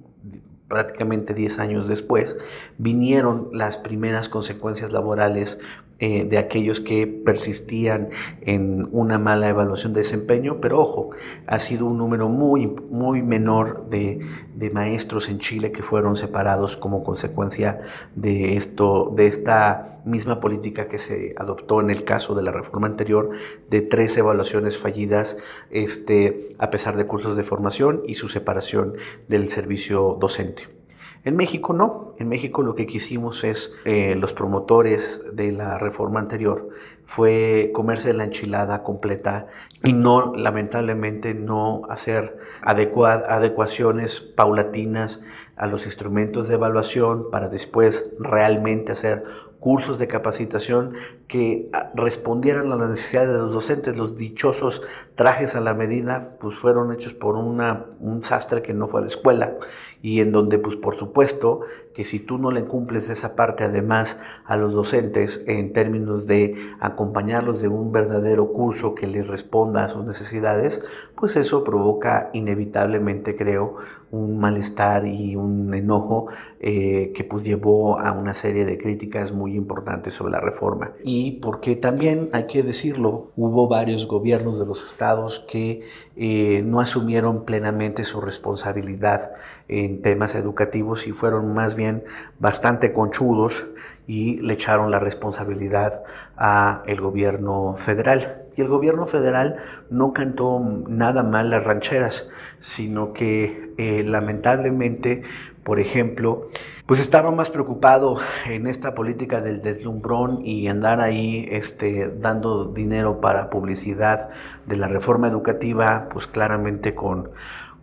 prácticamente 0.70 1.34
10 1.34 1.60
años 1.60 1.88
después, 1.90 2.38
vinieron 2.78 3.50
las 3.52 3.78
primeras 3.78 4.30
consecuencias 4.30 4.94
laborales 4.94 5.60
eh, 6.04 6.26
de 6.26 6.40
aquellos 6.40 6.82
que 6.82 7.06
persistían 7.06 8.10
en 8.42 8.90
una 8.92 9.20
mala 9.20 9.48
evaluación 9.50 9.94
de 9.94 10.00
desempeño, 10.00 10.58
pero 10.60 10.80
ojo, 10.80 11.12
ha 11.46 11.60
sido 11.60 11.86
un 11.86 12.00
número 12.00 12.28
muy, 12.28 12.66
muy 12.66 13.22
menor 13.22 13.88
de, 13.88 14.20
de 14.56 14.70
maestros 14.72 15.30
en 15.30 15.38
Chile 15.38 15.72
que 15.72 15.84
fueron 15.84 16.16
separados 16.16 16.76
como 16.76 17.04
consecuencia 17.04 17.82
de 18.16 18.58
esto, 18.58 19.14
de 19.16 19.28
esta 19.28 20.00
misma 20.04 20.40
política 20.40 20.88
que 20.88 20.98
se 20.98 21.36
adoptó 21.38 21.82
en 21.82 21.92
el 21.92 22.04
caso 22.04 22.34
de 22.34 22.42
la 22.42 22.52
reforma 22.52 22.88
anterior 22.88 23.30
de 23.70 23.82
tres 23.82 24.18
evaluaciones 24.18 24.80
fallidas, 24.80 25.38
este, 25.70 26.56
a 26.58 26.72
pesar 26.72 26.98
de 26.98 27.06
cursos 27.06 27.38
de 27.38 27.44
formación 27.44 28.02
y 28.08 28.16
su 28.16 28.28
separación 28.28 28.96
del 29.28 29.50
servicio 29.50 30.18
docente. 30.20 30.81
En 31.24 31.36
México 31.36 31.74
no, 31.74 32.16
en 32.18 32.30
México 32.30 32.64
lo 32.64 32.74
que 32.74 32.88
quisimos 32.88 33.44
es, 33.44 33.76
eh, 33.86 34.16
los 34.16 34.34
promotores 34.34 35.24
de 35.34 35.52
la 35.52 35.78
reforma 35.78 36.20
anterior, 36.20 36.70
fue 37.06 37.70
comerse 37.74 38.14
la 38.14 38.24
enchilada 38.24 38.82
completa 38.82 39.48
y 39.84 39.94
no, 39.94 40.36
lamentablemente, 40.36 41.36
no 41.36 41.84
hacer 41.90 42.40
adecuaciones 42.64 44.20
paulatinas 44.20 45.22
a 45.58 45.68
los 45.68 45.86
instrumentos 45.86 46.48
de 46.48 46.56
evaluación 46.56 47.30
para 47.30 47.50
después 47.50 48.16
realmente 48.20 48.94
hacer 48.94 49.24
cursos 49.60 50.00
de 50.00 50.08
capacitación 50.08 50.96
que 51.32 51.70
ah, 51.72 51.90
respondieran 51.96 52.74
a 52.74 52.76
las 52.76 52.90
necesidades 52.90 53.30
de 53.32 53.38
los 53.38 53.54
docentes. 53.54 53.96
Los 53.96 54.18
dichosos 54.18 54.82
trajes 55.16 55.56
a 55.56 55.62
la 55.62 55.74
medida 55.74 56.36
pues 56.42 56.60
fueron 56.60 56.92
hechos 56.92 57.14
por 57.14 57.36
una, 57.36 57.86
un 58.02 58.22
sastre 58.22 58.62
que 58.62 58.74
no 58.74 58.90
fue 58.90 59.00
a 59.00 59.04
la 59.04 59.08
escuela 59.08 59.54
y 60.02 60.20
en 60.20 60.32
donde 60.32 60.58
pues 60.58 60.76
por 60.76 60.98
supuesto 60.98 61.62
que 61.94 62.04
si 62.06 62.20
tú 62.20 62.38
no 62.38 62.52
le 62.52 62.66
cumples 62.66 63.10
esa 63.10 63.36
parte 63.36 63.64
además 63.64 64.20
a 64.46 64.58
los 64.58 64.74
docentes 64.74 65.44
en 65.48 65.74
términos 65.74 66.26
de 66.26 66.56
acompañarlos 66.80 67.62
de 67.62 67.68
un 67.68 67.92
verdadero 67.92 68.52
curso 68.52 68.96
que 68.96 69.08
les 69.08 69.28
responda 69.28 69.84
a 69.84 69.90
sus 69.90 70.06
necesidades, 70.06 70.84
pues 71.16 71.36
eso 71.36 71.64
provoca 71.64 72.30
inevitablemente 72.34 73.36
creo 73.36 73.78
un 74.12 74.40
malestar 74.40 75.06
y 75.06 75.36
un 75.36 75.74
enojo 75.74 76.28
eh, 76.60 77.12
que 77.16 77.24
pues 77.24 77.44
llevó 77.44 78.00
a 78.00 78.12
una 78.12 78.34
serie 78.34 78.66
de 78.66 78.78
críticas 78.78 79.32
muy 79.32 79.56
importantes 79.56 80.14
sobre 80.14 80.32
la 80.32 80.40
reforma. 80.40 80.92
Y 81.04 81.21
porque 81.30 81.76
también 81.76 82.30
hay 82.34 82.48
que 82.48 82.64
decirlo, 82.64 83.32
hubo 83.36 83.68
varios 83.68 84.08
gobiernos 84.08 84.58
de 84.60 84.66
los 84.66 84.84
estados 84.84 85.46
que 85.48 85.82
eh, 86.16 86.64
no 86.66 86.80
asumieron 86.80 87.46
plenamente 87.46 88.04
su 88.04 88.22
responsabilidad 88.22 89.34
en 89.68 90.02
temas 90.02 90.34
educativos 90.34 91.06
y 91.06 91.12
fueron 91.12 91.54
más 91.54 91.76
bien 91.76 92.04
bastante 92.40 92.94
conchudos 92.94 93.66
y 94.08 94.38
le 94.42 94.54
echaron 94.54 94.90
la 94.90 95.00
responsabilidad 95.00 96.04
a 96.36 96.82
el 96.88 97.00
gobierno 97.00 97.76
federal. 97.78 98.46
Y 98.58 98.62
el 98.62 98.68
gobierno 98.68 99.06
federal 99.06 99.58
no 99.90 100.12
cantó 100.12 100.60
nada 100.60 101.24
mal 101.24 101.50
las 101.50 101.64
rancheras, 101.64 102.28
sino 102.60 103.14
que 103.14 103.74
eh, 103.78 104.04
lamentablemente, 104.04 105.24
por 105.64 105.80
ejemplo, 105.80 106.50
pues 106.86 107.00
estaba 107.00 107.32
más 107.32 107.50
preocupado 107.50 108.18
en 108.48 108.66
esta 108.66 108.96
política 108.96 109.42
del 109.42 109.62
deslumbrón 109.62 110.46
y 110.46 110.68
andar 110.68 111.02
ahí 111.02 111.48
este, 111.52 112.12
dando 112.20 112.66
dinero 112.66 113.22
para 113.22 113.50
publicidad 113.50 114.30
de 114.66 114.78
la 114.78 114.88
reforma 114.88 115.28
educativa, 115.28 116.08
pues 116.12 116.26
claramente 116.26 116.96
con, 116.96 117.30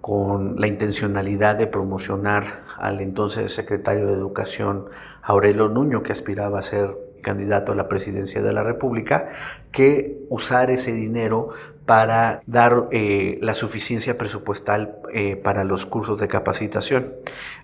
con 0.01 0.61
la 0.61 0.67
intencionalidad 0.67 1.57
de 1.57 1.69
promocionar 1.69 2.65
al 2.79 3.01
entonces 3.01 3.53
secretario 3.53 4.07
de 4.07 4.15
Educación 4.15 4.87
Aurelio 5.23 5.69
Nuño, 5.69 6.03
que 6.03 6.13
aspiraba 6.13 6.59
a 6.59 6.63
ser 6.63 6.97
candidato 7.23 7.73
a 7.73 7.75
la 7.75 7.89
presidencia 7.89 8.43
de 8.43 8.53
la 8.53 8.63
República, 8.63 9.29
que 9.71 10.19
usar 10.31 10.71
ese 10.71 10.93
dinero 10.93 11.51
para 11.89 12.43
dar 12.47 12.89
eh, 12.91 13.39
la 13.41 13.55
suficiencia 13.55 14.19
presupuestal 14.19 14.97
eh, 15.15 15.37
para 15.37 15.65
los 15.65 15.87
cursos 15.87 16.21
de 16.21 16.29
capacitación. 16.29 17.15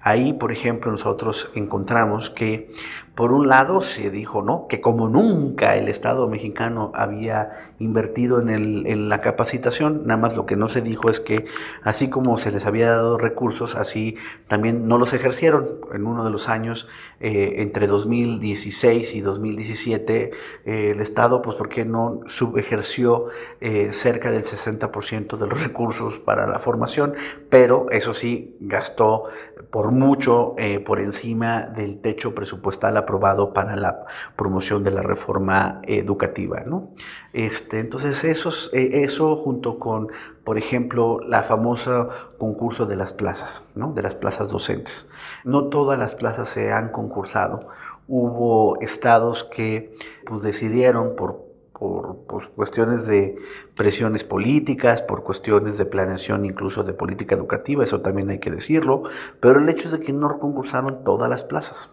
Ahí, 0.06 0.34
por 0.34 0.52
ejemplo, 0.52 0.92
nosotros 0.92 1.50
encontramos 1.54 2.28
que, 2.28 2.70
por 3.14 3.32
un 3.32 3.48
lado, 3.48 3.82
se 3.82 4.10
dijo 4.10 4.42
no, 4.42 4.66
que 4.68 4.80
como 4.80 5.08
nunca 5.08 5.76
el 5.76 5.88
Estado 5.88 6.26
mexicano 6.28 6.90
había 6.94 7.52
invertido 7.78 8.40
en, 8.40 9.08
la 9.08 9.20
capacitación, 9.20 10.06
nada 10.06 10.20
más 10.20 10.36
lo 10.36 10.46
que 10.46 10.56
no 10.56 10.68
se 10.68 10.80
dijo 10.80 11.10
es 11.10 11.20
que 11.20 11.44
así 11.82 12.08
como 12.08 12.38
se 12.38 12.50
les 12.50 12.64
había 12.66 12.90
dado 12.90 13.18
recursos, 13.18 13.76
así 13.76 14.16
también 14.48 14.88
no 14.88 14.98
los 14.98 15.12
ejercieron. 15.12 15.68
En 15.92 16.06
uno 16.06 16.24
de 16.24 16.30
los 16.30 16.48
años, 16.48 16.88
eh, 17.20 17.56
entre 17.58 17.86
2016 17.86 19.14
y 19.14 19.20
2017, 19.20 20.30
el 20.64 21.00
Estado, 21.00 21.42
pues, 21.42 21.56
¿por 21.56 21.68
qué 21.68 21.84
no 21.84 22.20
subejerció 22.26 23.26
ser 23.60 24.14
cerca 24.14 24.30
del 24.30 24.44
60% 24.44 25.36
de 25.36 25.46
los 25.46 25.62
recursos 25.62 26.20
para 26.20 26.46
la 26.46 26.58
formación, 26.58 27.14
pero 27.50 27.90
eso 27.90 28.14
sí, 28.14 28.56
gastó 28.60 29.24
por 29.70 29.90
mucho 29.90 30.54
eh, 30.56 30.78
por 30.78 31.00
encima 31.00 31.62
del 31.62 32.00
techo 32.00 32.34
presupuestal 32.34 32.96
aprobado 33.04 33.52
para 33.52 33.76
la 33.76 34.04
promoción 34.36 34.82
de 34.84 34.90
la 34.90 35.02
reforma 35.02 35.80
educativa. 35.84 36.62
¿no? 36.66 36.90
Este, 37.32 37.80
entonces, 37.80 38.24
esos, 38.24 38.70
eh, 38.74 39.02
eso 39.04 39.36
junto 39.36 39.78
con, 39.78 40.08
por 40.44 40.58
ejemplo, 40.58 41.20
la 41.20 41.42
famosa 41.42 42.08
concurso 42.38 42.86
de 42.86 42.96
las 42.96 43.12
plazas, 43.12 43.62
¿no? 43.74 43.92
de 43.92 44.02
las 44.02 44.16
plazas 44.16 44.50
docentes. 44.50 45.08
No 45.44 45.68
todas 45.68 45.98
las 45.98 46.14
plazas 46.14 46.48
se 46.48 46.72
han 46.72 46.90
concursado. 46.90 47.68
Hubo 48.06 48.80
estados 48.80 49.44
que 49.44 49.96
pues, 50.26 50.42
decidieron 50.42 51.16
por 51.16 51.54
por, 51.78 52.50
cuestiones 52.54 53.06
de 53.06 53.36
presiones 53.76 54.24
políticas, 54.24 55.02
por 55.02 55.22
cuestiones 55.22 55.76
de 55.76 55.84
planeación 55.84 56.44
incluso 56.44 56.82
de 56.82 56.94
política 56.94 57.34
educativa, 57.34 57.84
eso 57.84 58.00
también 58.00 58.30
hay 58.30 58.38
que 58.38 58.50
decirlo, 58.50 59.04
pero 59.40 59.60
el 59.60 59.68
hecho 59.68 59.88
es 59.88 59.92
de 59.92 60.00
que 60.00 60.12
no 60.12 60.38
concursaron 60.38 61.04
todas 61.04 61.28
las 61.28 61.42
plazas. 61.42 61.90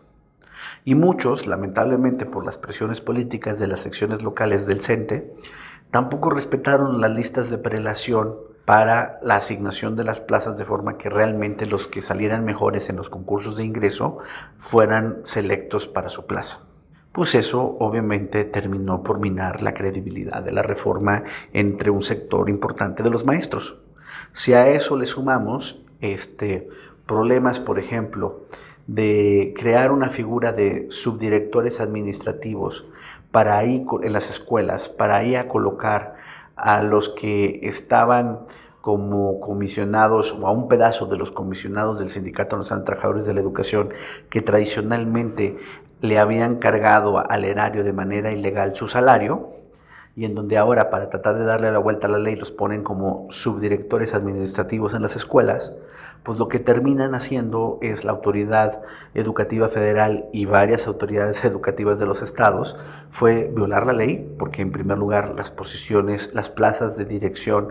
Y 0.83 0.95
muchos, 0.95 1.47
lamentablemente 1.47 2.25
por 2.25 2.45
las 2.45 2.57
presiones 2.57 3.01
políticas 3.01 3.59
de 3.59 3.67
las 3.67 3.81
secciones 3.81 4.21
locales 4.21 4.65
del 4.65 4.81
CENTE, 4.81 5.33
tampoco 5.91 6.29
respetaron 6.29 7.01
las 7.01 7.11
listas 7.11 7.49
de 7.49 7.57
prelación 7.57 8.35
para 8.65 9.19
la 9.23 9.35
asignación 9.35 9.95
de 9.95 10.03
las 10.03 10.21
plazas 10.21 10.57
de 10.57 10.65
forma 10.65 10.97
que 10.97 11.09
realmente 11.09 11.65
los 11.65 11.87
que 11.87 12.01
salieran 12.01 12.45
mejores 12.45 12.89
en 12.89 12.95
los 12.95 13.09
concursos 13.09 13.57
de 13.57 13.65
ingreso 13.65 14.19
fueran 14.57 15.17
selectos 15.23 15.87
para 15.87 16.09
su 16.09 16.25
plaza 16.25 16.59
pues 17.11 17.35
eso 17.35 17.75
obviamente 17.79 18.45
terminó 18.45 19.03
por 19.03 19.19
minar 19.19 19.61
la 19.61 19.73
credibilidad 19.73 20.41
de 20.41 20.51
la 20.51 20.61
reforma 20.61 21.23
entre 21.51 21.89
un 21.89 22.03
sector 22.03 22.49
importante 22.49 23.03
de 23.03 23.09
los 23.09 23.25
maestros. 23.25 23.77
Si 24.33 24.53
a 24.53 24.69
eso 24.69 24.95
le 24.95 25.05
sumamos 25.05 25.81
este, 25.99 26.69
problemas, 27.05 27.59
por 27.59 27.79
ejemplo, 27.79 28.45
de 28.87 29.53
crear 29.57 29.91
una 29.91 30.09
figura 30.09 30.51
de 30.53 30.87
subdirectores 30.89 31.79
administrativos 31.79 32.85
para 33.31 33.63
ir 33.63 33.85
en 34.03 34.13
las 34.13 34.29
escuelas, 34.29 34.89
para 34.89 35.23
ir 35.23 35.37
a 35.37 35.47
colocar 35.47 36.15
a 36.55 36.83
los 36.83 37.09
que 37.09 37.59
estaban 37.63 38.39
como 38.81 39.39
comisionados 39.39 40.33
o 40.33 40.47
a 40.47 40.51
un 40.51 40.67
pedazo 40.67 41.05
de 41.05 41.17
los 41.17 41.31
comisionados 41.31 41.99
del 41.99 42.09
Sindicato 42.09 42.57
Nacional 42.57 42.81
de 42.81 42.87
Trabajadores 42.87 43.25
de 43.25 43.33
la 43.33 43.39
Educación 43.39 43.89
que 44.29 44.41
tradicionalmente 44.41 45.57
le 46.01 46.17
habían 46.17 46.57
cargado 46.57 47.19
al 47.19 47.45
erario 47.45 47.83
de 47.83 47.93
manera 47.93 48.31
ilegal 48.31 48.75
su 48.75 48.87
salario 48.87 49.51
y 50.15 50.25
en 50.25 50.35
donde 50.35 50.57
ahora 50.57 50.89
para 50.89 51.09
tratar 51.09 51.37
de 51.37 51.45
darle 51.45 51.71
la 51.71 51.79
vuelta 51.79 52.07
a 52.07 52.09
la 52.09 52.17
ley 52.17 52.35
los 52.35 52.51
ponen 52.51 52.83
como 52.83 53.27
subdirectores 53.29 54.13
administrativos 54.13 54.93
en 54.93 55.03
las 55.03 55.15
escuelas, 55.15 55.73
pues 56.23 56.37
lo 56.37 56.47
que 56.47 56.59
terminan 56.59 57.15
haciendo 57.15 57.79
es 57.81 58.03
la 58.03 58.11
autoridad 58.11 58.81
educativa 59.15 59.69
federal 59.69 60.25
y 60.31 60.45
varias 60.45 60.87
autoridades 60.87 61.43
educativas 61.45 61.99
de 61.99 62.05
los 62.05 62.21
estados 62.21 62.77
fue 63.09 63.51
violar 63.53 63.85
la 63.85 63.93
ley, 63.93 64.33
porque 64.37 64.61
en 64.61 64.71
primer 64.71 64.97
lugar 64.97 65.33
las 65.35 65.51
posiciones, 65.51 66.33
las 66.33 66.49
plazas 66.49 66.95
de 66.95 67.05
dirección 67.05 67.69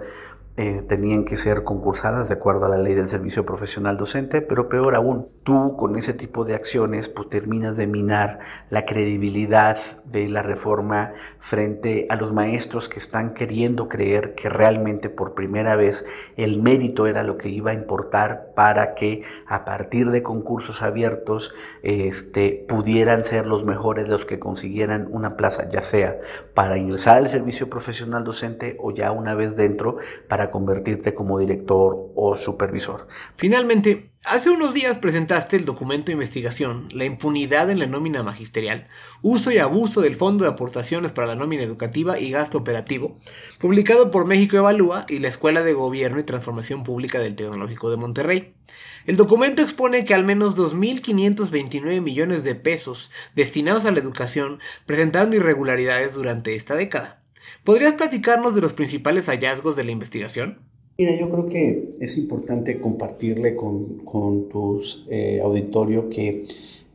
eh, 0.56 0.84
tenían 0.88 1.24
que 1.24 1.36
ser 1.36 1.64
concursadas 1.64 2.28
de 2.28 2.34
acuerdo 2.34 2.66
a 2.66 2.68
la 2.68 2.76
ley 2.76 2.94
del 2.94 3.08
servicio 3.08 3.46
profesional 3.46 3.96
docente, 3.96 4.42
pero 4.42 4.68
peor 4.68 4.94
aún, 4.94 5.28
tú 5.42 5.76
con 5.76 5.96
ese 5.96 6.12
tipo 6.12 6.44
de 6.44 6.54
acciones 6.54 7.08
pues 7.08 7.30
terminas 7.30 7.76
de 7.76 7.86
minar 7.86 8.40
la 8.68 8.84
credibilidad 8.84 9.78
de 10.04 10.28
la 10.28 10.42
reforma 10.42 11.12
frente 11.38 12.06
a 12.10 12.16
los 12.16 12.32
maestros 12.32 12.88
que 12.88 12.98
están 12.98 13.32
queriendo 13.32 13.88
creer 13.88 14.34
que 14.34 14.48
realmente 14.48 15.08
por 15.08 15.34
primera 15.34 15.76
vez 15.76 16.04
el 16.36 16.60
mérito 16.60 17.06
era 17.06 17.22
lo 17.22 17.38
que 17.38 17.48
iba 17.48 17.70
a 17.70 17.74
importar 17.74 18.52
para 18.54 18.94
que 18.94 19.22
a 19.46 19.64
partir 19.64 20.10
de 20.10 20.22
concursos 20.22 20.82
abiertos 20.82 21.54
este, 21.82 22.66
pudieran 22.68 23.24
ser 23.24 23.46
los 23.46 23.64
mejores 23.64 24.08
los 24.08 24.26
que 24.26 24.38
consiguieran 24.38 25.08
una 25.10 25.36
plaza, 25.36 25.70
ya 25.70 25.80
sea 25.80 26.18
para 26.54 26.76
ingresar 26.76 27.18
al 27.18 27.28
servicio 27.28 27.70
profesional 27.70 28.24
docente 28.24 28.76
o 28.80 28.90
ya 28.90 29.12
una 29.12 29.34
vez 29.34 29.56
dentro 29.56 29.96
para 30.28 30.39
convertirte 30.48 31.14
como 31.14 31.38
director 31.38 32.12
o 32.14 32.36
supervisor. 32.36 33.08
Finalmente, 33.36 34.10
hace 34.24 34.48
unos 34.50 34.74
días 34.74 34.98
presentaste 34.98 35.56
el 35.56 35.64
documento 35.64 36.06
de 36.06 36.12
investigación 36.12 36.88
La 36.92 37.04
impunidad 37.04 37.68
en 37.68 37.78
la 37.78 37.86
nómina 37.86 38.22
magisterial, 38.22 38.86
uso 39.22 39.50
y 39.50 39.58
abuso 39.58 40.00
del 40.00 40.14
Fondo 40.14 40.44
de 40.44 40.50
Aportaciones 40.50 41.12
para 41.12 41.26
la 41.26 41.34
Nómina 41.34 41.62
Educativa 41.62 42.18
y 42.18 42.30
Gasto 42.30 42.58
Operativo, 42.58 43.18
publicado 43.58 44.10
por 44.10 44.26
México 44.26 44.56
Evalúa 44.56 45.04
y 45.08 45.18
la 45.18 45.28
Escuela 45.28 45.62
de 45.62 45.74
Gobierno 45.74 46.20
y 46.20 46.24
Transformación 46.24 46.84
Pública 46.84 47.18
del 47.18 47.34
Tecnológico 47.34 47.90
de 47.90 47.96
Monterrey. 47.96 48.54
El 49.06 49.16
documento 49.16 49.62
expone 49.62 50.04
que 50.04 50.14
al 50.14 50.24
menos 50.24 50.56
2.529 50.56 52.00
millones 52.00 52.44
de 52.44 52.54
pesos 52.54 53.10
destinados 53.34 53.84
a 53.84 53.90
la 53.90 53.98
educación 53.98 54.60
presentaron 54.86 55.32
irregularidades 55.32 56.14
durante 56.14 56.54
esta 56.54 56.74
década. 56.74 57.19
¿Podrías 57.64 57.94
platicarnos 57.94 58.54
de 58.54 58.60
los 58.60 58.72
principales 58.72 59.26
hallazgos 59.26 59.76
de 59.76 59.84
la 59.84 59.90
investigación? 59.92 60.58
Mira, 60.98 61.16
yo 61.16 61.30
creo 61.30 61.46
que 61.46 61.94
es 62.00 62.18
importante 62.18 62.78
compartirle 62.78 63.54
con, 63.54 63.98
con 64.04 64.48
tus 64.48 65.06
eh, 65.08 65.40
auditorio 65.42 66.10
que 66.10 66.44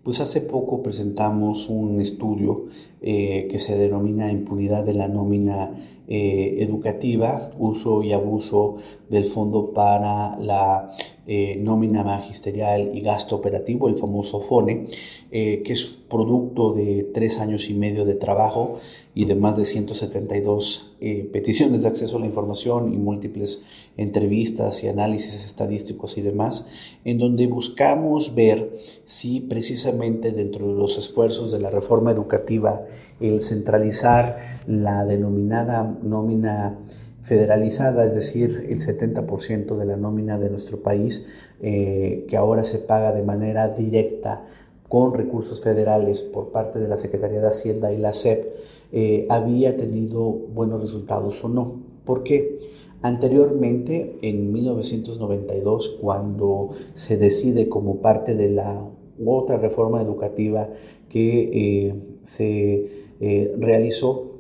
pues 0.03 0.19
hace 0.19 0.41
poco 0.41 0.83
presentamos 0.83 1.67
un 1.67 1.99
estudio 1.99 2.67
eh, 3.01 3.47
que 3.51 3.59
se 3.59 3.77
denomina 3.77 4.31
impunidad 4.31 4.83
de 4.83 4.93
la 4.93 5.07
nómina 5.07 5.75
eh, 6.07 6.57
educativa, 6.59 7.51
uso 7.59 8.03
y 8.03 8.13
abuso 8.13 8.77
del 9.09 9.25
fondo 9.25 9.73
para 9.73 10.39
la 10.39 10.95
eh, 11.27 11.57
nómina 11.61 12.03
magisterial 12.03 12.91
y 12.93 13.01
gasto 13.01 13.35
operativo, 13.35 13.89
el 13.89 13.95
famoso 13.95 14.39
FONE, 14.39 14.87
que 15.29 15.63
es 15.65 15.99
producto 16.09 16.71
de 16.71 17.09
tres 17.13 17.39
años 17.39 17.69
y 17.69 17.73
medio 17.73 18.05
de 18.05 18.15
trabajo 18.15 18.79
y 19.13 19.25
de 19.25 19.35
más 19.35 19.57
de 19.57 19.65
172 19.65 20.95
peticiones 21.33 21.81
de 21.81 21.89
acceso 21.89 22.15
a 22.15 22.19
la 22.21 22.25
información 22.25 22.93
y 22.93 22.97
múltiples 22.97 23.61
entrevistas 23.97 24.83
y 24.83 24.87
análisis 24.87 25.43
estadísticos 25.43 26.17
y 26.17 26.21
demás, 26.21 26.67
en 27.03 27.17
donde 27.17 27.47
buscamos 27.47 28.33
ver 28.33 28.77
si 29.03 29.41
precisamente 29.41 30.31
dentro 30.31 30.67
de 30.67 30.73
los 30.73 30.97
esfuerzos 30.97 31.51
de 31.51 31.59
la 31.59 31.69
reforma 31.69 32.11
educativa 32.11 32.84
el 33.19 33.41
centralizar 33.41 34.37
la 34.67 35.05
denominada 35.05 35.97
nómina 36.03 36.77
federalizada, 37.21 38.05
es 38.05 38.13
decir, 38.13 38.67
el 38.69 38.79
70% 38.79 39.77
de 39.77 39.85
la 39.85 39.97
nómina 39.97 40.37
de 40.37 40.49
nuestro 40.49 40.81
país, 40.81 41.25
eh, 41.61 42.25
que 42.29 42.37
ahora 42.37 42.63
se 42.63 42.77
paga 42.77 43.13
de 43.13 43.23
manera 43.23 43.69
directa 43.69 44.45
con 44.87 45.13
recursos 45.13 45.61
federales 45.61 46.21
por 46.21 46.51
parte 46.51 46.79
de 46.79 46.87
la 46.87 46.97
Secretaría 46.97 47.41
de 47.41 47.47
Hacienda 47.47 47.91
y 47.91 47.97
la 47.97 48.13
SEP, 48.13 48.45
eh, 48.91 49.25
había 49.29 49.75
tenido 49.75 50.21
buenos 50.21 50.81
resultados 50.81 51.43
o 51.43 51.49
no. 51.49 51.81
¿Por 52.05 52.21
qué? 52.21 52.59
Anteriormente, 53.01 54.17
en 54.21 54.53
1992, 54.53 55.97
cuando 56.01 56.69
se 56.93 57.17
decide 57.17 57.67
como 57.69 57.97
parte 57.97 58.35
de 58.35 58.49
la 58.49 58.81
otra 59.23 59.57
reforma 59.57 60.01
educativa 60.01 60.69
que 61.15 61.87
eh, 61.87 61.95
se 62.23 62.89
eh, 63.21 63.55
realizó, 63.57 64.33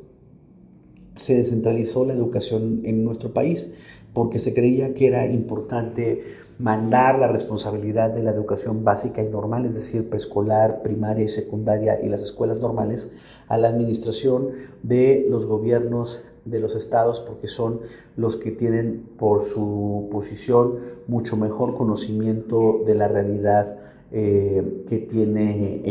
se 1.15 1.37
descentralizó 1.37 2.03
la 2.03 2.13
educación 2.13 2.81
en 2.83 3.05
nuestro 3.05 3.31
país 3.33 3.73
porque 4.11 4.39
se 4.39 4.53
creía 4.53 4.93
que 4.93 5.07
era 5.07 5.25
importante 5.25 6.23
mandar 6.59 7.17
la 7.17 7.29
responsabilidad 7.29 8.09
de 8.09 8.23
la 8.23 8.31
educación 8.31 8.83
básica 8.83 9.23
y 9.23 9.29
normal, 9.29 9.65
es 9.65 9.75
decir, 9.75 10.09
preescolar, 10.09 10.81
primaria 10.81 11.23
y 11.23 11.29
secundaria 11.29 12.01
y 12.03 12.09
las 12.09 12.21
escuelas 12.21 12.59
normales, 12.59 13.09
a 13.47 13.57
la 13.57 13.69
administración 13.69 14.49
de 14.83 15.25
los 15.29 15.45
gobiernos 15.45 16.25
de 16.43 16.59
los 16.59 16.75
estados 16.75 17.21
porque 17.21 17.47
son 17.47 17.79
los 18.17 18.35
que 18.35 18.51
tienen 18.51 19.07
por 19.17 19.43
su 19.43 20.09
posición 20.11 20.79
mucho 21.07 21.37
mejor 21.37 21.73
conocimiento 21.73 22.83
de 22.85 22.95
la 22.95 23.07
realidad 23.07 23.79
eh, 24.11 24.83
que 24.89 24.97
tiene 24.97 25.81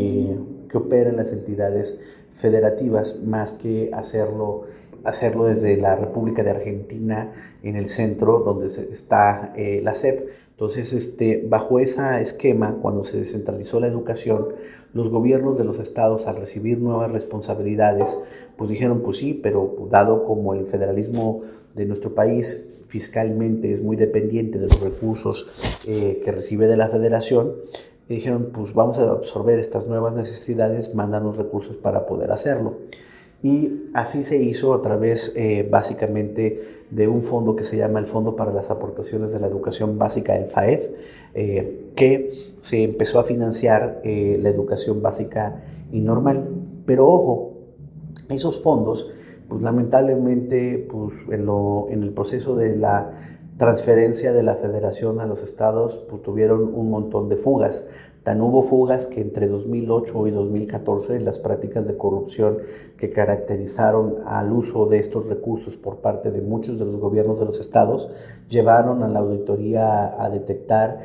que 0.69 0.77
operan 0.77 1.17
las 1.17 1.31
entidades 1.31 1.99
federativas 2.31 3.21
más 3.23 3.53
que 3.53 3.89
hacerlo 3.93 4.63
hacerlo 5.05 5.45
desde 5.45 5.77
la 5.77 5.95
República 5.95 6.43
de 6.43 6.49
Argentina 6.49 7.31
en 7.63 7.75
el 7.75 7.87
centro 7.87 8.39
donde 8.39 8.67
está 8.91 9.53
eh, 9.55 9.79
la 9.83 9.93
SEP. 9.93 10.27
Entonces, 10.51 10.93
este, 10.93 11.45
bajo 11.47 11.79
ese 11.79 12.21
esquema, 12.21 12.77
cuando 12.81 13.03
se 13.03 13.17
descentralizó 13.17 13.79
la 13.79 13.87
educación, 13.87 14.47
los 14.93 15.09
gobiernos 15.09 15.57
de 15.57 15.63
los 15.63 15.79
estados 15.79 16.27
al 16.27 16.37
recibir 16.37 16.79
nuevas 16.79 17.11
responsabilidades, 17.11 18.17
pues 18.57 18.69
dijeron, 18.69 19.01
pues 19.01 19.17
sí, 19.17 19.39
pero 19.41 19.75
dado 19.91 20.23
como 20.23 20.53
el 20.53 20.65
federalismo 20.65 21.41
de 21.75 21.85
nuestro 21.85 22.15
país 22.15 22.65
fiscalmente 22.87 23.71
es 23.73 23.81
muy 23.81 23.97
dependiente 23.97 24.57
de 24.57 24.67
los 24.67 24.79
recursos 24.79 25.47
eh, 25.85 26.21
que 26.23 26.31
recibe 26.31 26.67
de 26.67 26.77
la 26.77 26.87
federación, 26.87 27.53
y 28.07 28.15
dijeron, 28.15 28.49
pues 28.53 28.73
vamos 28.73 28.97
a 28.99 29.09
absorber 29.09 29.59
estas 29.59 29.87
nuevas 29.87 30.13
necesidades, 30.13 30.93
mándanos 30.93 31.37
recursos 31.37 31.75
para 31.77 32.05
poder 32.05 32.31
hacerlo. 32.31 32.75
Y 33.41 33.89
así 33.93 34.23
se 34.23 34.37
hizo 34.37 34.73
a 34.73 34.81
través 34.81 35.31
eh, 35.35 35.67
básicamente 35.69 36.83
de 36.89 37.07
un 37.07 37.21
fondo 37.21 37.55
que 37.55 37.63
se 37.63 37.77
llama 37.77 37.99
el 37.99 38.05
Fondo 38.05 38.35
para 38.35 38.53
las 38.53 38.69
Aportaciones 38.69 39.31
de 39.31 39.39
la 39.39 39.47
Educación 39.47 39.97
Básica, 39.97 40.35
el 40.35 40.47
FAEF, 40.47 40.89
eh, 41.33 41.91
que 41.95 42.53
se 42.59 42.83
empezó 42.83 43.19
a 43.19 43.23
financiar 43.23 44.01
eh, 44.03 44.37
la 44.41 44.49
educación 44.49 45.01
básica 45.01 45.63
y 45.91 46.01
normal. 46.01 46.47
Pero 46.85 47.07
ojo, 47.07 47.53
esos 48.29 48.61
fondos, 48.61 49.11
pues 49.49 49.61
lamentablemente, 49.61 50.87
pues 50.89 51.15
en, 51.29 51.45
lo, 51.45 51.87
en 51.89 52.03
el 52.03 52.11
proceso 52.11 52.55
de 52.55 52.75
la 52.75 53.34
transferencia 53.57 54.33
de 54.33 54.43
la 54.43 54.55
federación 54.55 55.19
a 55.19 55.25
los 55.25 55.41
estados 55.41 56.03
pues, 56.09 56.21
tuvieron 56.21 56.73
un 56.73 56.89
montón 56.89 57.29
de 57.29 57.37
fugas. 57.37 57.85
Tan 58.23 58.41
hubo 58.41 58.63
fugas 58.63 59.05
que 59.05 59.21
entre 59.21 59.47
2008 59.47 60.27
y 60.27 60.31
2014 60.31 61.19
las 61.21 61.39
prácticas 61.39 61.87
de 61.87 61.95
corrupción 61.95 62.57
que 62.97 63.11
caracterizaron 63.11 64.15
al 64.25 64.51
uso 64.51 64.87
de 64.87 64.97
estos 64.97 65.27
recursos 65.27 65.77
por 65.77 65.97
parte 65.97 66.31
de 66.31 66.41
muchos 66.41 66.79
de 66.79 66.85
los 66.85 66.97
gobiernos 66.97 67.39
de 67.39 67.45
los 67.45 67.59
estados 67.59 68.09
llevaron 68.49 69.03
a 69.03 69.07
la 69.07 69.19
auditoría 69.19 70.21
a 70.21 70.29
detectar 70.31 70.99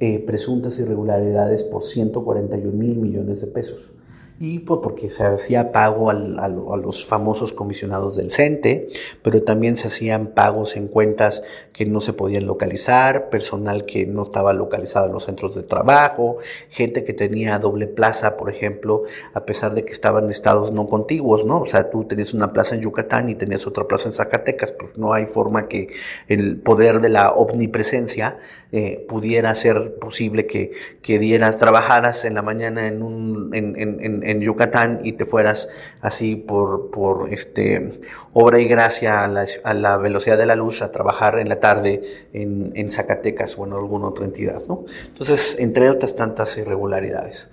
eh, 0.00 0.18
presuntas 0.18 0.78
irregularidades 0.80 1.62
por 1.62 1.82
141 1.82 2.72
mil 2.76 2.96
millones 2.96 3.40
de 3.40 3.46
pesos 3.46 3.92
y 4.40 4.58
pues 4.58 4.80
porque 4.82 5.10
se 5.10 5.24
hacía 5.24 5.70
pago 5.70 6.10
al, 6.10 6.38
a 6.38 6.48
los 6.48 7.06
famosos 7.06 7.52
comisionados 7.52 8.16
del 8.16 8.30
CENTE, 8.30 8.88
pero 9.22 9.42
también 9.42 9.76
se 9.76 9.86
hacían 9.86 10.28
pagos 10.28 10.76
en 10.76 10.88
cuentas 10.88 11.42
que 11.72 11.86
no 11.86 12.00
se 12.00 12.12
podían 12.12 12.46
localizar, 12.46 13.30
personal 13.30 13.84
que 13.84 14.06
no 14.06 14.24
estaba 14.24 14.52
localizado 14.52 15.06
en 15.06 15.12
los 15.12 15.24
centros 15.24 15.54
de 15.54 15.62
trabajo, 15.62 16.38
gente 16.68 17.04
que 17.04 17.12
tenía 17.12 17.58
doble 17.60 17.86
plaza, 17.86 18.36
por 18.36 18.50
ejemplo, 18.50 19.04
a 19.34 19.44
pesar 19.44 19.74
de 19.74 19.84
que 19.84 19.92
estaban 19.92 20.28
estados 20.30 20.72
no 20.72 20.88
contiguos, 20.88 21.44
¿no? 21.44 21.60
O 21.60 21.66
sea, 21.66 21.90
tú 21.90 22.04
tenías 22.04 22.34
una 22.34 22.52
plaza 22.52 22.74
en 22.74 22.80
Yucatán 22.80 23.28
y 23.28 23.36
tenías 23.36 23.66
otra 23.68 23.84
plaza 23.84 24.08
en 24.08 24.12
Zacatecas, 24.12 24.72
pues 24.72 24.98
no 24.98 25.12
hay 25.12 25.26
forma 25.26 25.68
que 25.68 25.90
el 26.28 26.56
poder 26.56 27.00
de 27.00 27.08
la 27.08 27.30
omnipresencia 27.30 28.38
eh, 28.72 29.04
pudiera 29.08 29.54
ser 29.54 29.94
posible 30.00 30.46
que, 30.46 30.72
que 31.02 31.20
dieras, 31.20 31.56
trabajaras 31.56 32.24
en 32.24 32.34
la 32.34 32.42
mañana 32.42 32.88
en 32.88 33.02
un... 33.02 33.54
En, 33.54 33.76
en, 33.78 34.00
en, 34.00 34.23
Yucatán 34.40 35.00
y 35.04 35.12
te 35.12 35.24
fueras 35.24 35.68
así 36.00 36.36
por, 36.36 36.90
por 36.90 37.32
este, 37.32 38.00
obra 38.32 38.58
y 38.58 38.66
gracia 38.66 39.24
a 39.24 39.74
la, 39.74 39.96
velocidad 39.96 40.38
de 40.38 40.46
la 40.46 40.56
luz 40.56 40.82
a 40.82 40.92
trabajar 40.92 41.38
en 41.38 41.48
la 41.48 41.60
tarde 41.60 42.02
en, 42.32 42.72
en 42.74 42.90
Zacatecas 42.90 43.58
o 43.58 43.66
en 43.66 43.72
alguna 43.72 44.08
otra 44.08 44.24
entidad. 44.24 44.62
¿no? 44.68 44.84
Entonces, 45.06 45.56
entre 45.58 45.90
otras 45.90 46.14
tantas 46.16 46.56
irregularidades. 46.56 47.50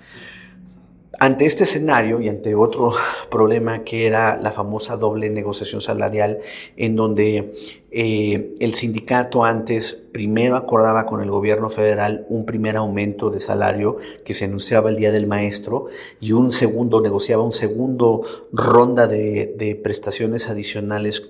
Ante 1.24 1.46
este 1.46 1.66
escenario 1.66 2.20
y 2.20 2.30
ante 2.30 2.56
otro 2.56 2.94
problema 3.30 3.84
que 3.84 4.08
era 4.08 4.38
la 4.38 4.52
famosa 4.52 4.98
doble 4.98 5.30
negociación 5.30 5.80
salarial, 5.80 6.40
en 6.78 6.96
donde 6.96 7.54
eh, 7.92 8.56
el 8.60 8.74
sindicato 8.74 9.46
antes 9.46 9.94
primero 10.12 10.56
acordaba 10.56 11.06
con 11.06 11.22
el 11.22 11.30
gobierno 11.30 11.70
federal 11.70 12.26
un 12.30 12.48
primer 12.48 12.76
aumento 12.76 13.30
de 13.30 13.40
salario 13.40 13.98
que 14.26 14.34
se 14.34 14.46
anunciaba 14.46 14.90
el 14.90 14.96
día 14.96 15.12
del 15.12 15.28
maestro 15.28 15.90
y 16.20 16.32
un 16.32 16.52
segundo, 16.52 17.02
negociaba 17.02 17.44
un 17.44 17.52
segundo 17.52 18.24
ronda 18.52 19.06
de, 19.06 19.54
de 19.56 19.76
prestaciones 19.76 20.50
adicionales 20.50 21.30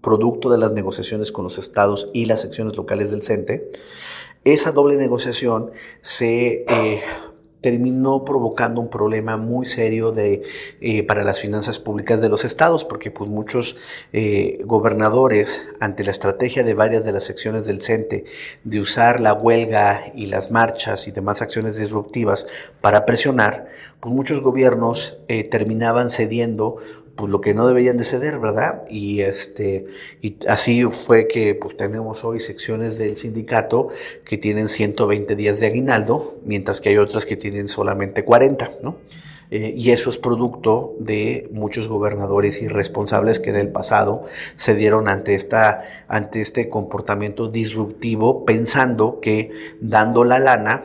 producto 0.00 0.48
de 0.48 0.56
las 0.56 0.72
negociaciones 0.72 1.30
con 1.30 1.44
los 1.44 1.58
estados 1.58 2.08
y 2.14 2.24
las 2.24 2.40
secciones 2.40 2.74
locales 2.74 3.10
del 3.10 3.22
CENTE, 3.22 3.70
esa 4.44 4.72
doble 4.72 4.96
negociación 4.96 5.72
se 6.00 6.64
eh, 6.68 7.02
terminó 7.64 8.26
provocando 8.26 8.78
un 8.78 8.90
problema 8.90 9.38
muy 9.38 9.64
serio 9.64 10.12
de, 10.12 10.42
eh, 10.82 11.02
para 11.02 11.24
las 11.24 11.40
finanzas 11.40 11.78
públicas 11.78 12.20
de 12.20 12.28
los 12.28 12.44
estados, 12.44 12.84
porque 12.84 13.10
pues, 13.10 13.30
muchos 13.30 13.76
eh, 14.12 14.60
gobernadores, 14.66 15.66
ante 15.80 16.04
la 16.04 16.10
estrategia 16.10 16.62
de 16.62 16.74
varias 16.74 17.06
de 17.06 17.12
las 17.12 17.24
secciones 17.24 17.66
del 17.66 17.80
CENTE 17.80 18.26
de 18.64 18.80
usar 18.80 19.18
la 19.18 19.32
huelga 19.32 20.12
y 20.14 20.26
las 20.26 20.50
marchas 20.50 21.08
y 21.08 21.10
demás 21.10 21.40
acciones 21.40 21.78
disruptivas 21.78 22.46
para 22.82 23.06
presionar, 23.06 23.68
pues 24.00 24.14
muchos 24.14 24.42
gobiernos 24.42 25.16
eh, 25.28 25.44
terminaban 25.44 26.10
cediendo 26.10 26.76
pues 27.16 27.30
lo 27.30 27.40
que 27.40 27.54
no 27.54 27.66
deberían 27.66 27.96
de 27.96 28.04
ceder, 28.04 28.38
¿verdad? 28.38 28.82
Y 28.88 29.20
este 29.20 29.86
y 30.20 30.36
así 30.48 30.84
fue 30.84 31.28
que 31.28 31.54
pues 31.54 31.76
tenemos 31.76 32.24
hoy 32.24 32.40
secciones 32.40 32.98
del 32.98 33.16
sindicato 33.16 33.88
que 34.24 34.38
tienen 34.38 34.68
120 34.68 35.36
días 35.36 35.60
de 35.60 35.66
aguinaldo, 35.66 36.36
mientras 36.44 36.80
que 36.80 36.90
hay 36.90 36.98
otras 36.98 37.26
que 37.26 37.36
tienen 37.36 37.68
solamente 37.68 38.24
40, 38.24 38.72
¿no? 38.82 38.96
Eh, 39.50 39.74
y 39.76 39.90
eso 39.90 40.10
es 40.10 40.18
producto 40.18 40.94
de 40.98 41.48
muchos 41.52 41.86
gobernadores 41.86 42.62
irresponsables 42.62 43.40
que 43.40 43.50
en 43.50 43.56
el 43.56 43.68
pasado 43.68 44.24
se 44.56 44.74
dieron 44.74 45.06
ante, 45.06 45.34
esta, 45.34 45.84
ante 46.08 46.40
este 46.40 46.68
comportamiento 46.68 47.48
disruptivo 47.48 48.44
pensando 48.44 49.20
que 49.20 49.52
dando 49.80 50.24
la 50.24 50.38
lana 50.38 50.84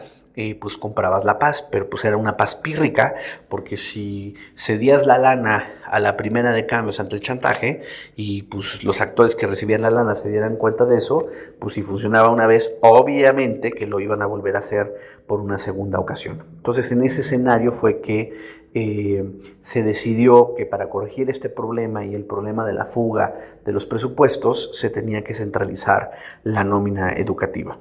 pues 0.59 0.77
comprabas 0.77 1.25
la 1.25 1.37
paz, 1.37 1.67
pero 1.69 1.89
pues 1.89 2.05
era 2.05 2.15
una 2.17 2.37
paz 2.37 2.55
pírrica, 2.55 3.15
porque 3.49 3.77
si 3.77 4.35
cedías 4.55 5.05
la 5.05 5.17
lana 5.17 5.73
a 5.85 5.99
la 5.99 6.15
primera 6.15 6.51
de 6.51 6.65
cambios 6.65 6.99
ante 6.99 7.15
el 7.15 7.21
chantaje 7.21 7.81
y 8.15 8.43
pues 8.43 8.83
los 8.83 9.01
actores 9.01 9.35
que 9.35 9.47
recibían 9.47 9.81
la 9.81 9.91
lana 9.91 10.15
se 10.15 10.29
dieran 10.29 10.55
cuenta 10.55 10.85
de 10.85 10.97
eso, 10.97 11.27
pues 11.59 11.73
si 11.73 11.81
funcionaba 11.81 12.29
una 12.29 12.47
vez, 12.47 12.71
obviamente 12.81 13.71
que 13.71 13.85
lo 13.85 13.99
iban 13.99 14.21
a 14.21 14.27
volver 14.27 14.55
a 14.55 14.59
hacer 14.59 14.95
por 15.27 15.41
una 15.41 15.57
segunda 15.57 15.99
ocasión. 15.99 16.43
Entonces 16.57 16.91
en 16.91 17.03
ese 17.03 17.21
escenario 17.21 17.71
fue 17.71 17.99
que 17.99 18.59
eh, 18.73 19.25
se 19.61 19.83
decidió 19.83 20.53
que 20.55 20.65
para 20.65 20.89
corregir 20.89 21.29
este 21.29 21.49
problema 21.49 22.05
y 22.05 22.13
el 22.13 22.23
problema 22.23 22.65
de 22.65 22.73
la 22.73 22.85
fuga 22.85 23.35
de 23.65 23.71
los 23.71 23.85
presupuestos 23.85 24.71
se 24.79 24.89
tenía 24.89 25.23
que 25.23 25.33
centralizar 25.33 26.11
la 26.43 26.63
nómina 26.63 27.13
educativa. 27.13 27.77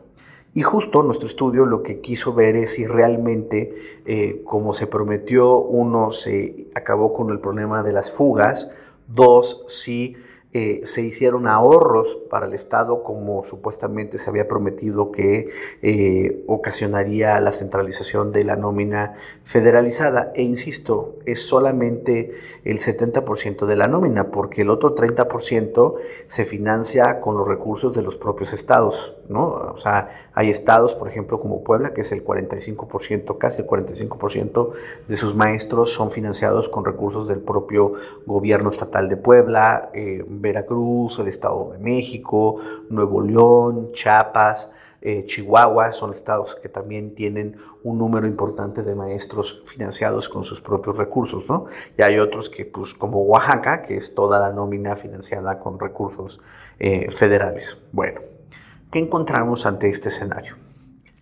Y 0.59 0.63
justo 0.63 1.05
nuestro 1.05 1.29
estudio 1.29 1.67
lo 1.67 1.85
que 1.85 2.01
quiso 2.01 2.35
ver 2.35 2.57
es 2.57 2.73
si 2.73 2.85
realmente, 2.85 4.01
eh, 4.05 4.43
como 4.45 4.75
se 4.75 4.89
prometió, 4.89 5.59
uno, 5.59 6.11
se 6.11 6.67
acabó 6.75 7.15
con 7.15 7.31
el 7.31 7.39
problema 7.39 7.85
de 7.85 7.93
las 7.93 8.11
fugas, 8.11 8.69
dos, 9.07 9.63
si 9.69 10.17
eh, 10.55 10.81
se 10.85 11.03
hicieron 11.03 11.47
ahorros 11.47 12.17
para 12.31 12.47
el 12.47 12.55
Estado 12.55 13.03
como 13.03 13.45
supuestamente 13.45 14.17
se 14.17 14.31
había 14.31 14.49
prometido 14.49 15.13
que 15.13 15.51
eh, 15.83 16.43
ocasionaría 16.47 17.39
la 17.39 17.53
centralización 17.53 18.33
de 18.33 18.45
la 18.45 18.57
nómina 18.57 19.17
federalizada. 19.45 20.33
E 20.35 20.43
insisto, 20.43 21.17
es 21.27 21.47
solamente 21.47 22.33
el 22.65 22.79
70% 22.79 23.67
de 23.67 23.77
la 23.77 23.89
nómina, 23.89 24.31
porque 24.31 24.63
el 24.63 24.71
otro 24.71 24.95
30% 24.95 25.97
se 26.29 26.45
financia 26.47 27.21
con 27.21 27.37
los 27.37 27.47
recursos 27.47 27.95
de 27.95 28.01
los 28.01 28.17
propios 28.17 28.55
estados, 28.55 29.17
¿no? 29.29 29.49
O 29.49 29.77
sea, 29.77 30.31
hay 30.33 30.49
estados, 30.49 30.95
por 30.95 31.09
ejemplo, 31.09 31.41
como 31.41 31.63
Puebla, 31.63 31.93
que 31.93 32.01
es 32.01 32.13
el 32.13 32.25
45%, 32.25 33.37
casi 33.37 33.61
el 33.61 33.67
45% 33.67 34.71
de 35.09 35.17
sus 35.19 35.35
maestros 35.35 35.93
son 35.93 36.11
financiados 36.11 36.69
con 36.71 36.87
recursos 36.87 37.29
del 37.29 37.41
propio 37.41 37.93
gobierno 38.25 38.71
estatal 38.71 39.09
de 39.11 39.17
Puebla, 39.17 39.91
eh, 39.93 40.25
Veracruz, 40.41 41.19
el 41.19 41.29
Estado 41.29 41.73
de 41.73 41.79
México, 41.79 42.57
Nuevo 42.89 43.21
León, 43.21 43.91
Chiapas, 43.93 44.71
eh, 45.01 45.25
Chihuahua, 45.27 45.93
son 45.93 46.13
estados 46.13 46.57
que 46.57 46.69
también 46.69 47.15
tienen 47.15 47.57
un 47.85 47.99
número 47.99 48.27
importante 48.27 48.83
de 48.83 48.95
maestros 48.97 49.63
financiados 49.67 50.29
con 50.29 50.45
sus 50.45 50.61
propios 50.61 50.97
recursos, 50.97 51.49
¿no? 51.49 51.67
Y 51.97 52.03
hay 52.03 52.19
otros 52.19 52.51
que, 52.51 52.65
pues, 52.65 52.95
como 52.95 53.23
Oaxaca, 53.23 53.83
que 53.83 53.97
es 53.97 54.15
toda 54.15 54.41
la 54.41 54.53
nómina 54.53 54.97
financiada 54.97 55.61
con 55.61 55.79
recursos 55.79 56.41
eh, 56.81 57.11
federales. 57.11 57.79
Bueno, 57.93 58.21
¿qué 58.91 58.99
encontramos 58.99 59.67
ante 59.67 59.89
este 59.89 60.09
escenario? 60.09 60.57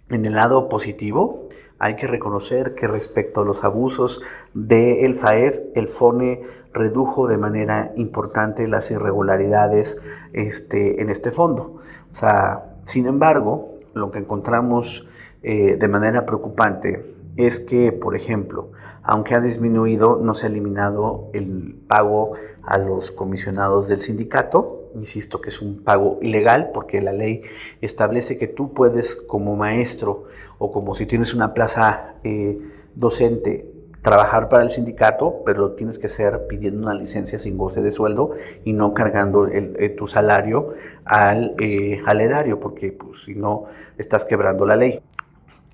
En 0.09 0.25
el 0.25 0.35
lado 0.35 0.69
positivo, 0.69 1.46
hay 1.79 1.97
que 1.97 2.07
reconocer 2.07 2.75
que 2.75 2.87
respecto 2.87 3.43
a 3.43 3.45
los 3.45 3.65
abusos 3.65 4.23
del 4.55 5.15
FAEF, 5.15 5.61
el 5.75 5.89
FONE 5.89 6.43
redujo 6.73 7.27
de 7.27 7.39
manera 7.39 7.93
importante 7.97 8.69
las 8.69 8.91
irregularidades 8.91 10.01
este, 10.33 11.01
en 11.01 11.11
este 11.11 11.31
fondo. 11.31 11.81
O 12.13 12.17
sea, 12.17 12.77
sin 12.85 13.07
embargo, 13.07 13.77
lo 13.95 14.11
que 14.11 14.19
encontramos 14.19 15.07
eh, 15.43 15.77
de 15.79 15.89
manera 15.89 16.27
preocupante 16.27 17.15
es 17.37 17.61
que, 17.61 17.93
por 17.93 18.17
ejemplo, 18.17 18.71
aunque 19.03 19.35
ha 19.35 19.41
disminuido, 19.41 20.19
no 20.21 20.35
se 20.35 20.47
ha 20.47 20.49
eliminado 20.49 21.31
el 21.33 21.79
pago 21.87 22.33
a 22.65 22.79
los 22.79 23.11
comisionados 23.11 23.87
del 23.89 23.99
sindicato. 23.99 24.86
Insisto 24.97 25.43
que 25.43 25.51
es 25.51 25.61
un 25.61 25.83
pago 25.85 26.19
ilegal 26.23 26.71
porque 26.73 27.03
la 27.03 27.13
ley 27.13 27.43
establece 27.83 28.39
que 28.39 28.49
tú 28.49 28.73
puedes 28.73 29.17
como 29.17 29.55
maestro 29.55 30.25
o 30.59 30.73
como 30.73 30.95
si 30.95 31.05
tienes 31.05 31.35
una 31.35 31.53
plaza 31.53 32.15
eh, 32.25 32.59
docente 32.95 33.71
trabajar 34.01 34.49
para 34.49 34.63
el 34.63 34.71
sindicato, 34.71 35.43
pero 35.45 35.73
tienes 35.73 35.99
que 35.99 36.09
ser 36.09 36.47
pidiendo 36.47 36.81
una 36.81 36.95
licencia 36.95 37.39
sin 37.39 37.59
goce 37.59 37.83
de 37.83 37.91
sueldo 37.91 38.31
y 38.65 38.73
no 38.73 38.95
cargando 38.95 39.49
eh, 39.49 39.95
tu 39.99 40.07
salario 40.07 40.75
al, 41.05 41.57
eh, 41.61 42.01
erario, 42.07 42.59
porque 42.59 42.93
pues, 42.93 43.25
si 43.27 43.35
no 43.35 43.65
estás 43.99 44.25
quebrando 44.25 44.65
la 44.65 44.77
ley. 44.77 45.01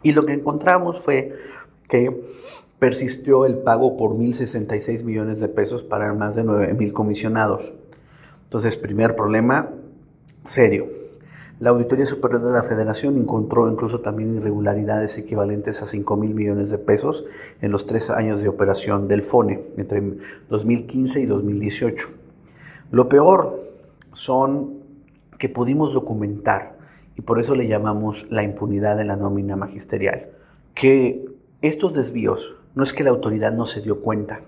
Y 0.03 0.13
lo 0.13 0.27
que 0.27 0.33
encontramos 0.33 1.01
fue 1.01 1.37
que 1.89 2.23
persistió 2.79 3.47
el 3.47 3.59
pago 3.59 3.97
por 3.97 4.13
1.066 4.13 5.05
millones 5.05 5.39
de 5.39 5.49
pesos 5.49 5.85
para 5.85 6.13
más 6.15 6.35
de 6.35 6.43
9.000 6.43 6.93
comisionados. 6.93 7.73
Entonces, 8.53 8.77
primer 8.77 9.17
problema 9.17 9.71
serio. 10.45 10.87
La 11.59 11.71
Auditoría 11.71 12.05
Superior 12.05 12.43
de 12.43 12.53
la 12.53 12.63
Federación 12.63 13.17
encontró 13.17 13.67
incluso 13.67 14.01
también 14.01 14.37
irregularidades 14.37 15.17
equivalentes 15.17 15.81
a 15.81 15.87
5 15.87 16.19
mil 16.19 16.35
millones 16.35 16.69
de 16.69 16.77
pesos 16.77 17.25
en 17.63 17.73
los 17.73 17.87
tres 17.87 18.11
años 18.11 18.43
de 18.43 18.49
operación 18.49 19.09
del 19.09 19.23
FONE, 19.23 19.63
entre 19.79 20.03
2015 20.51 21.21
y 21.21 21.25
2018. 21.25 22.09
Lo 22.91 23.09
peor 23.09 23.59
son 24.13 24.83
que 25.39 25.49
pudimos 25.49 25.95
documentar, 25.95 26.77
y 27.17 27.23
por 27.23 27.41
eso 27.41 27.55
le 27.55 27.69
llamamos 27.69 28.27
la 28.29 28.43
impunidad 28.43 28.99
de 28.99 29.07
la 29.07 29.17
nómina 29.17 29.57
magisterial, 29.57 30.27
que 30.75 31.25
estos 31.63 31.95
desvíos 31.95 32.55
no 32.75 32.85
es 32.85 32.93
que 32.93 33.03
la 33.03 33.09
autoridad 33.09 33.51
no 33.53 33.65
se 33.65 33.81
dio 33.81 34.03
cuenta. 34.03 34.41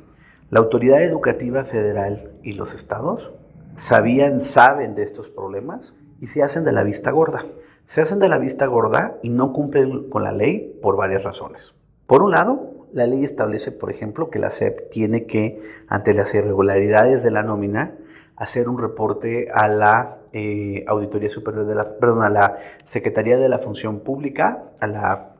La 0.51 0.61
autoridad 0.61 1.03
educativa 1.03 1.65
federal 1.65 2.33
y 2.43 2.53
los 2.53 2.75
estados 2.75 3.33
sabían, 3.77 4.41
saben 4.43 4.95
de 4.95 5.03
estos 5.03 5.29
problemas 5.29 5.95
y 6.21 6.27
se 6.27 6.43
hacen 6.43 6.65
de 6.65 6.73
la 6.73 6.83
vista 6.83 7.11
gorda. 7.11 7.45
Se 7.87 8.01
hacen 8.01 8.19
de 8.19 8.29
la 8.29 8.39
vista 8.39 8.67
gorda 8.67 9.17
y 9.23 9.29
no 9.29 9.53
cumplen 9.53 10.09
con 10.09 10.23
la 10.25 10.33
ley 10.33 10.79
por 10.83 10.97
varias 10.97 11.23
razones. 11.23 11.75
Por 12.07 12.23
un 12.23 12.31
lado, 12.31 12.87
la 12.93 13.07
ley 13.07 13.25
establece, 13.25 13.73
por 13.73 13.91
ejemplo, 13.91 14.31
que 14.31 14.39
la 14.39 14.51
SEP 14.51 14.91
tiene 14.91 15.27
que, 15.27 15.63
ante 15.89 16.15
las 16.15 16.35
irregularidades 16.35 17.23
de 17.23 17.31
la 17.31 17.43
nómina, 17.43 17.93
hacer 18.37 18.69
un 18.69 18.79
reporte 18.79 19.51
a 19.53 19.69
la 19.69 20.19
eh, 20.33 20.85
Auditoría 20.87 21.29
Superior 21.29 21.67
de 21.67 21.75
la, 21.75 21.85
perdón, 21.99 22.23
a 22.23 22.31
la 22.31 22.59
Secretaría 22.85 23.37
de 23.37 23.49
la 23.49 23.59
Función 23.59 24.01
Pública, 24.01 24.63
a 24.81 24.87
la 24.87 25.31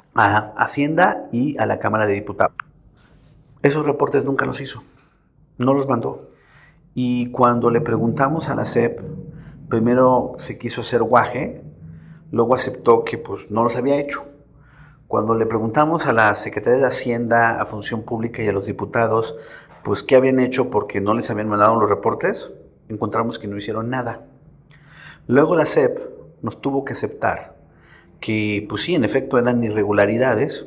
Hacienda 0.57 1.25
y 1.33 1.57
a 1.59 1.67
la 1.67 1.79
Cámara 1.79 2.07
de 2.07 2.15
Diputados. 2.15 2.55
Esos 3.63 3.87
reportes 3.87 4.25
nunca 4.25 4.47
los 4.47 4.61
hizo, 4.61 4.83
no 5.59 5.75
los 5.75 5.89
mandó. 5.89 6.34
Y 6.95 7.31
cuando 7.31 7.71
le 7.71 7.81
preguntamos 7.81 8.49
a 8.49 8.55
la 8.55 8.65
SEP 8.65 9.01
Primero 9.69 10.35
se 10.39 10.59
quiso 10.59 10.83
hacer 10.83 11.03
guaje, 11.03 11.63
luego 12.31 12.55
aceptó 12.55 13.03
que 13.03 13.19
pues 13.19 13.51
no 13.51 13.65
los 13.65 13.77
había 13.77 13.99
hecho. 13.99 14.25
Cuando 15.09 15.35
le 15.35 15.47
preguntamos 15.47 16.07
a 16.07 16.13
la 16.13 16.35
Secretaría 16.35 16.81
de 16.81 16.87
Hacienda, 16.87 17.61
a 17.61 17.67
Función 17.67 18.03
Pública 18.03 18.43
y 18.43 18.49
a 18.49 18.53
los 18.53 18.67
diputados, 18.67 19.35
pues 19.83 20.03
qué 20.03 20.17
habían 20.17 20.39
hecho 20.39 20.71
porque 20.71 21.01
no 21.01 21.15
les 21.15 21.31
habían 21.31 21.49
mandado 21.49 21.81
los 21.81 21.89
reportes, 21.89 22.53
encontramos 22.89 23.39
que 23.39 23.49
no 23.49 23.57
hicieron 23.57 23.91
nada. 23.91 24.27
Luego 25.27 25.57
la 25.57 25.67
SEP 25.67 25.99
nos 26.43 26.61
tuvo 26.61 26.85
que 26.85 26.93
aceptar 26.93 27.57
que, 28.21 28.67
pues 28.69 28.83
sí, 28.83 28.95
en 28.95 29.05
efecto 29.05 29.39
eran 29.39 29.65
irregularidades, 29.65 30.67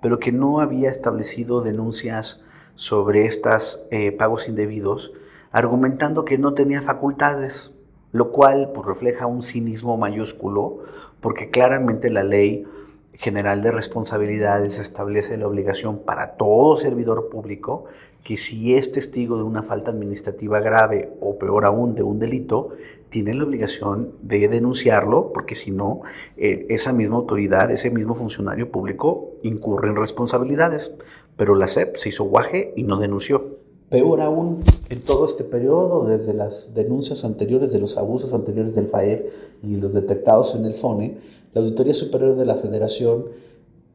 pero 0.00 0.18
que 0.20 0.30
no 0.30 0.60
había 0.60 0.88
establecido 0.88 1.62
denuncias 1.62 2.44
sobre 2.76 3.26
estos 3.26 3.82
eh, 3.90 4.12
pagos 4.12 4.48
indebidos, 4.48 5.12
argumentando 5.56 6.26
que 6.26 6.36
no 6.36 6.52
tenía 6.52 6.82
facultades, 6.82 7.72
lo 8.12 8.30
cual 8.30 8.72
pues, 8.74 8.86
refleja 8.86 9.26
un 9.26 9.42
cinismo 9.42 9.96
mayúsculo, 9.96 10.80
porque 11.22 11.48
claramente 11.48 12.10
la 12.10 12.22
ley 12.22 12.66
General 13.14 13.62
de 13.62 13.72
Responsabilidades 13.72 14.78
establece 14.78 15.38
la 15.38 15.48
obligación 15.48 16.00
para 16.00 16.32
todo 16.32 16.76
servidor 16.76 17.30
público 17.30 17.86
que 18.22 18.36
si 18.36 18.74
es 18.74 18.92
testigo 18.92 19.38
de 19.38 19.44
una 19.44 19.62
falta 19.62 19.92
administrativa 19.92 20.60
grave 20.60 21.08
o 21.22 21.38
peor 21.38 21.64
aún 21.64 21.94
de 21.94 22.02
un 22.02 22.18
delito, 22.18 22.72
tiene 23.08 23.32
la 23.32 23.44
obligación 23.44 24.10
de 24.20 24.48
denunciarlo 24.48 25.32
porque 25.32 25.54
si 25.54 25.70
no, 25.70 26.02
eh, 26.36 26.66
esa 26.68 26.92
misma 26.92 27.16
autoridad, 27.16 27.70
ese 27.70 27.88
mismo 27.88 28.14
funcionario 28.14 28.70
público 28.70 29.30
incurre 29.42 29.88
en 29.88 29.96
responsabilidades. 29.96 30.94
Pero 31.38 31.54
la 31.54 31.66
SEP 31.66 31.96
se 31.96 32.10
hizo 32.10 32.24
guaje 32.24 32.74
y 32.76 32.82
no 32.82 32.98
denunció. 32.98 33.56
Peor 33.90 34.20
aún, 34.20 34.64
en 34.88 35.00
todo 35.00 35.26
este 35.26 35.44
periodo, 35.44 36.06
desde 36.06 36.34
las 36.34 36.74
denuncias 36.74 37.24
anteriores 37.24 37.72
de 37.72 37.78
los 37.78 37.96
abusos 37.96 38.34
anteriores 38.34 38.74
del 38.74 38.88
FAEF 38.88 39.22
y 39.62 39.76
los 39.76 39.94
detectados 39.94 40.54
en 40.56 40.64
el 40.64 40.74
FONE, 40.74 41.18
la 41.54 41.60
Auditoría 41.60 41.94
Superior 41.94 42.36
de 42.36 42.46
la 42.46 42.56
Federación 42.56 43.26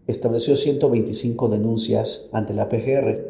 estableció 0.08 0.56
125 0.56 1.50
denuncias 1.50 2.26
ante 2.32 2.54
la 2.54 2.70
PGR, 2.70 3.26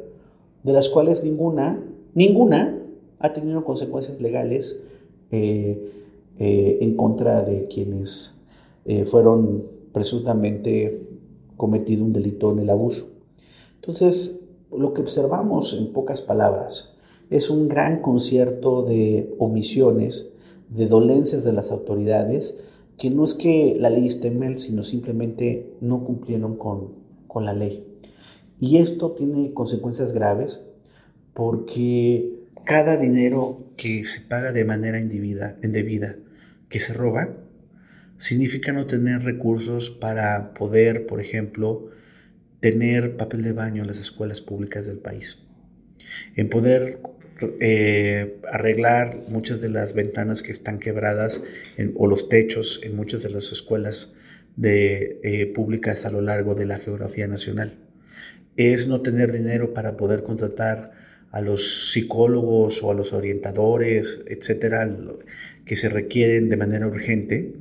de 0.63 0.73
las 0.73 0.89
cuales 0.89 1.23
ninguna, 1.23 1.83
ninguna 2.13 2.79
ha 3.19 3.33
tenido 3.33 3.63
consecuencias 3.63 4.21
legales 4.21 4.79
eh, 5.31 5.91
eh, 6.37 6.77
en 6.81 6.95
contra 6.95 7.41
de 7.41 7.63
quienes 7.63 8.35
eh, 8.85 9.05
fueron 9.05 9.63
presuntamente 9.91 11.07
cometido 11.57 12.03
un 12.03 12.13
delito 12.13 12.51
en 12.51 12.59
el 12.59 12.69
abuso. 12.69 13.07
Entonces, 13.75 14.40
lo 14.75 14.93
que 14.93 15.01
observamos 15.01 15.73
en 15.73 15.91
pocas 15.93 16.21
palabras 16.21 16.93
es 17.29 17.49
un 17.49 17.69
gran 17.69 18.01
concierto 18.01 18.83
de 18.83 19.33
omisiones, 19.39 20.29
de 20.69 20.87
dolencias 20.87 21.43
de 21.43 21.53
las 21.53 21.71
autoridades, 21.71 22.55
que 22.97 23.09
no 23.09 23.23
es 23.23 23.33
que 23.33 23.77
la 23.79 23.89
ley 23.89 24.05
esté 24.05 24.31
mal, 24.31 24.59
sino 24.59 24.83
simplemente 24.83 25.73
no 25.79 26.03
cumplieron 26.03 26.57
con, 26.57 26.89
con 27.27 27.45
la 27.45 27.53
ley. 27.53 27.85
Y 28.59 28.77
esto 28.77 29.11
tiene 29.11 29.53
consecuencias 29.53 30.11
graves 30.11 30.61
porque 31.33 32.41
cada 32.65 32.97
dinero 32.97 33.63
que 33.77 34.03
se 34.03 34.21
paga 34.21 34.51
de 34.51 34.65
manera 34.65 34.99
indebida, 34.99 35.57
indebida 35.63 36.17
que 36.69 36.79
se 36.79 36.93
roba, 36.93 37.29
significa 38.17 38.71
no 38.71 38.85
tener 38.85 39.23
recursos 39.23 39.89
para 39.89 40.53
poder, 40.53 41.07
por 41.07 41.21
ejemplo, 41.21 41.89
tener 42.61 43.17
papel 43.17 43.41
de 43.43 43.51
baño 43.51 43.81
en 43.81 43.87
las 43.87 43.99
escuelas 43.99 44.39
públicas 44.39 44.85
del 44.85 44.99
país, 44.99 45.43
en 46.35 46.49
poder 46.49 46.99
eh, 47.59 48.37
arreglar 48.51 49.23
muchas 49.27 49.61
de 49.61 49.69
las 49.69 49.93
ventanas 49.93 50.43
que 50.43 50.51
están 50.51 50.79
quebradas 50.79 51.43
o 51.95 52.07
los 52.07 52.29
techos 52.29 52.79
en 52.83 52.95
muchas 52.95 53.23
de 53.23 53.31
las 53.31 53.51
escuelas 53.51 54.13
de, 54.55 55.19
eh, 55.23 55.47
públicas 55.47 56.05
a 56.05 56.11
lo 56.11 56.21
largo 56.21 56.53
de 56.53 56.67
la 56.67 56.77
geografía 56.77 57.27
nacional. 57.27 57.73
Es 58.57 58.87
no 58.87 59.01
tener 59.01 59.31
dinero 59.31 59.73
para 59.73 59.97
poder 59.97 60.23
contratar 60.23 60.91
a 61.31 61.41
los 61.41 61.91
psicólogos 61.91 62.83
o 62.83 62.91
a 62.91 62.93
los 62.93 63.13
orientadores, 63.13 64.23
etcétera, 64.27 64.87
que 65.65 65.75
se 65.75 65.89
requieren 65.89 66.49
de 66.49 66.57
manera 66.57 66.85
urgente 66.85 67.53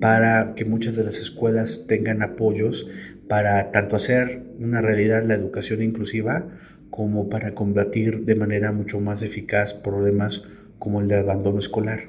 para 0.00 0.54
que 0.54 0.64
muchas 0.64 0.94
de 0.96 1.04
las 1.04 1.18
escuelas 1.18 1.86
tengan 1.88 2.22
apoyos 2.22 2.86
para 3.28 3.70
tanto 3.70 3.96
hacer 3.96 4.42
una 4.58 4.80
realidad 4.80 5.24
la 5.24 5.34
educación 5.34 5.82
inclusiva 5.82 6.48
como 6.90 7.28
para 7.28 7.54
combatir 7.54 8.24
de 8.24 8.34
manera 8.34 8.72
mucho 8.72 9.00
más 9.00 9.22
eficaz 9.22 9.74
problemas 9.74 10.42
como 10.78 11.00
el 11.00 11.08
de 11.08 11.16
abandono 11.16 11.58
escolar. 11.58 12.08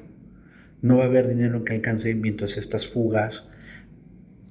No 0.82 0.96
va 0.96 1.04
a 1.04 1.06
haber 1.06 1.28
dinero 1.28 1.64
que 1.64 1.74
alcance 1.74 2.14
mientras 2.14 2.56
estas 2.56 2.88
fugas 2.88 3.48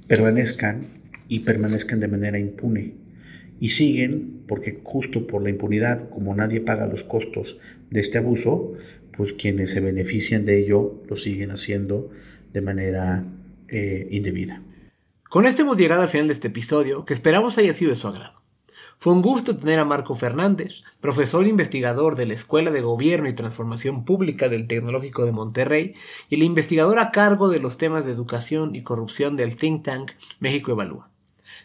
permanezcan 0.07 0.81
y 1.27 1.39
permanezcan 1.39 1.99
de 1.99 2.07
manera 2.07 2.39
impune. 2.39 2.93
Y 3.59 3.69
siguen 3.69 4.43
porque 4.47 4.79
justo 4.83 5.27
por 5.27 5.43
la 5.43 5.49
impunidad, 5.49 6.09
como 6.09 6.35
nadie 6.35 6.61
paga 6.61 6.87
los 6.87 7.03
costos 7.03 7.59
de 7.89 7.99
este 7.99 8.19
abuso, 8.19 8.73
pues 9.17 9.33
quienes 9.33 9.71
se 9.71 9.81
benefician 9.81 10.45
de 10.45 10.59
ello 10.59 11.03
lo 11.09 11.17
siguen 11.17 11.51
haciendo 11.51 12.11
de 12.53 12.61
manera 12.61 13.25
eh, 13.67 14.07
indebida. 14.11 14.61
Con 15.29 15.45
esto 15.45 15.61
hemos 15.61 15.77
llegado 15.77 16.01
al 16.01 16.09
final 16.09 16.25
de 16.25 16.33
este 16.33 16.47
episodio, 16.47 17.05
que 17.05 17.13
esperamos 17.13 17.59
haya 17.59 17.71
sido 17.71 17.91
de 17.91 17.95
su 17.95 18.07
agrado. 18.07 18.41
Fue 18.97 19.13
un 19.13 19.21
gusto 19.21 19.55
tener 19.55 19.77
a 19.77 19.85
Marco 19.85 20.15
Fernández, 20.15 20.81
profesor 21.01 21.45
investigador 21.45 22.15
de 22.15 22.25
la 22.25 22.33
Escuela 22.33 22.71
de 22.71 22.81
Gobierno 22.81 23.29
y 23.29 23.33
Transformación 23.33 24.05
Pública 24.05 24.49
del 24.49 24.65
Tecnológico 24.65 25.25
de 25.25 25.31
Monterrey 25.31 25.93
y 26.29 26.35
el 26.35 26.41
investigador 26.41 26.97
a 26.97 27.11
cargo 27.11 27.47
de 27.47 27.59
los 27.59 27.77
temas 27.77 28.07
de 28.07 28.11
educación 28.11 28.73
y 28.73 28.81
corrupción 28.81 29.35
del 29.35 29.55
think 29.55 29.83
tank 29.83 30.13
México 30.39 30.71
Evalúa. 30.71 31.11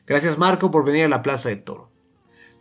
Gracias 0.07 0.37
Marco 0.37 0.71
por 0.71 0.85
venir 0.85 1.07
a 1.07 1.09
la 1.09 1.23
Plaza 1.23 1.49
de 1.49 1.57
Toro. 1.57 1.91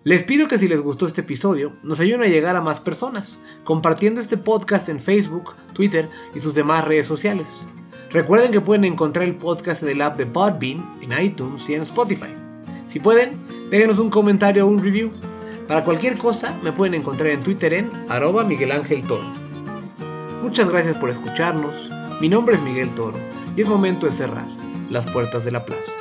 Les 0.06 0.24
pido 0.24 0.48
que 0.48 0.58
si 0.58 0.70
les 0.70 0.80
gustó 0.80 1.06
este 1.06 1.20
episodio, 1.20 1.76
nos 1.84 2.00
ayuden 2.00 2.22
a 2.22 2.28
llegar 2.28 2.56
a 2.56 2.62
más 2.62 2.80
personas, 2.80 3.42
compartiendo 3.66 4.22
este 4.22 4.38
podcast 4.38 4.88
en 4.88 5.02
Facebook, 5.02 5.54
Twitter 5.74 6.10
y 6.34 6.40
sus 6.40 6.56
demás 6.56 6.86
redes 6.86 7.08
sociales. 7.08 7.68
Recuerden 8.14 8.52
que 8.52 8.62
pueden 8.62 8.86
encontrar 8.86 9.26
el 9.26 9.34
podcast 9.34 9.82
en 9.82 9.90
el 9.90 10.02
app 10.04 10.18
de 10.18 10.28
Podbean, 10.28 10.98
en 11.02 11.20
iTunes 11.20 11.68
y 11.68 11.74
en 11.74 11.82
Spotify. 11.82 12.30
Si 12.86 13.00
pueden, 13.00 13.40
déjenos 13.72 13.98
un 13.98 14.12
comentario 14.12 14.68
o 14.68 14.70
un 14.70 14.84
review. 14.84 15.12
Para 15.68 15.84
cualquier 15.84 16.16
cosa, 16.20 16.56
me 16.62 16.72
pueden 16.72 16.94
encontrar 16.94 17.32
en 17.32 17.42
Twitter 17.42 17.74
en 17.74 17.90
arroba 18.10 18.44
Miguel 18.44 18.72
Ángel 18.72 19.04
Toro. 19.08 19.26
Muchas 20.44 20.70
gracias 20.70 20.96
por 20.98 21.10
escucharnos. 21.10 21.90
Mi 22.22 22.30
nombre 22.30 22.54
es 22.54 22.62
Miguel 22.62 22.94
Toro 22.94 23.18
y 23.58 23.62
es 23.62 23.68
momento 23.68 24.06
de 24.06 24.12
cerrar 24.12 24.48
las 24.92 25.08
puertas 25.08 25.44
de 25.44 25.52
la 25.52 25.66
plaza. 25.66 25.94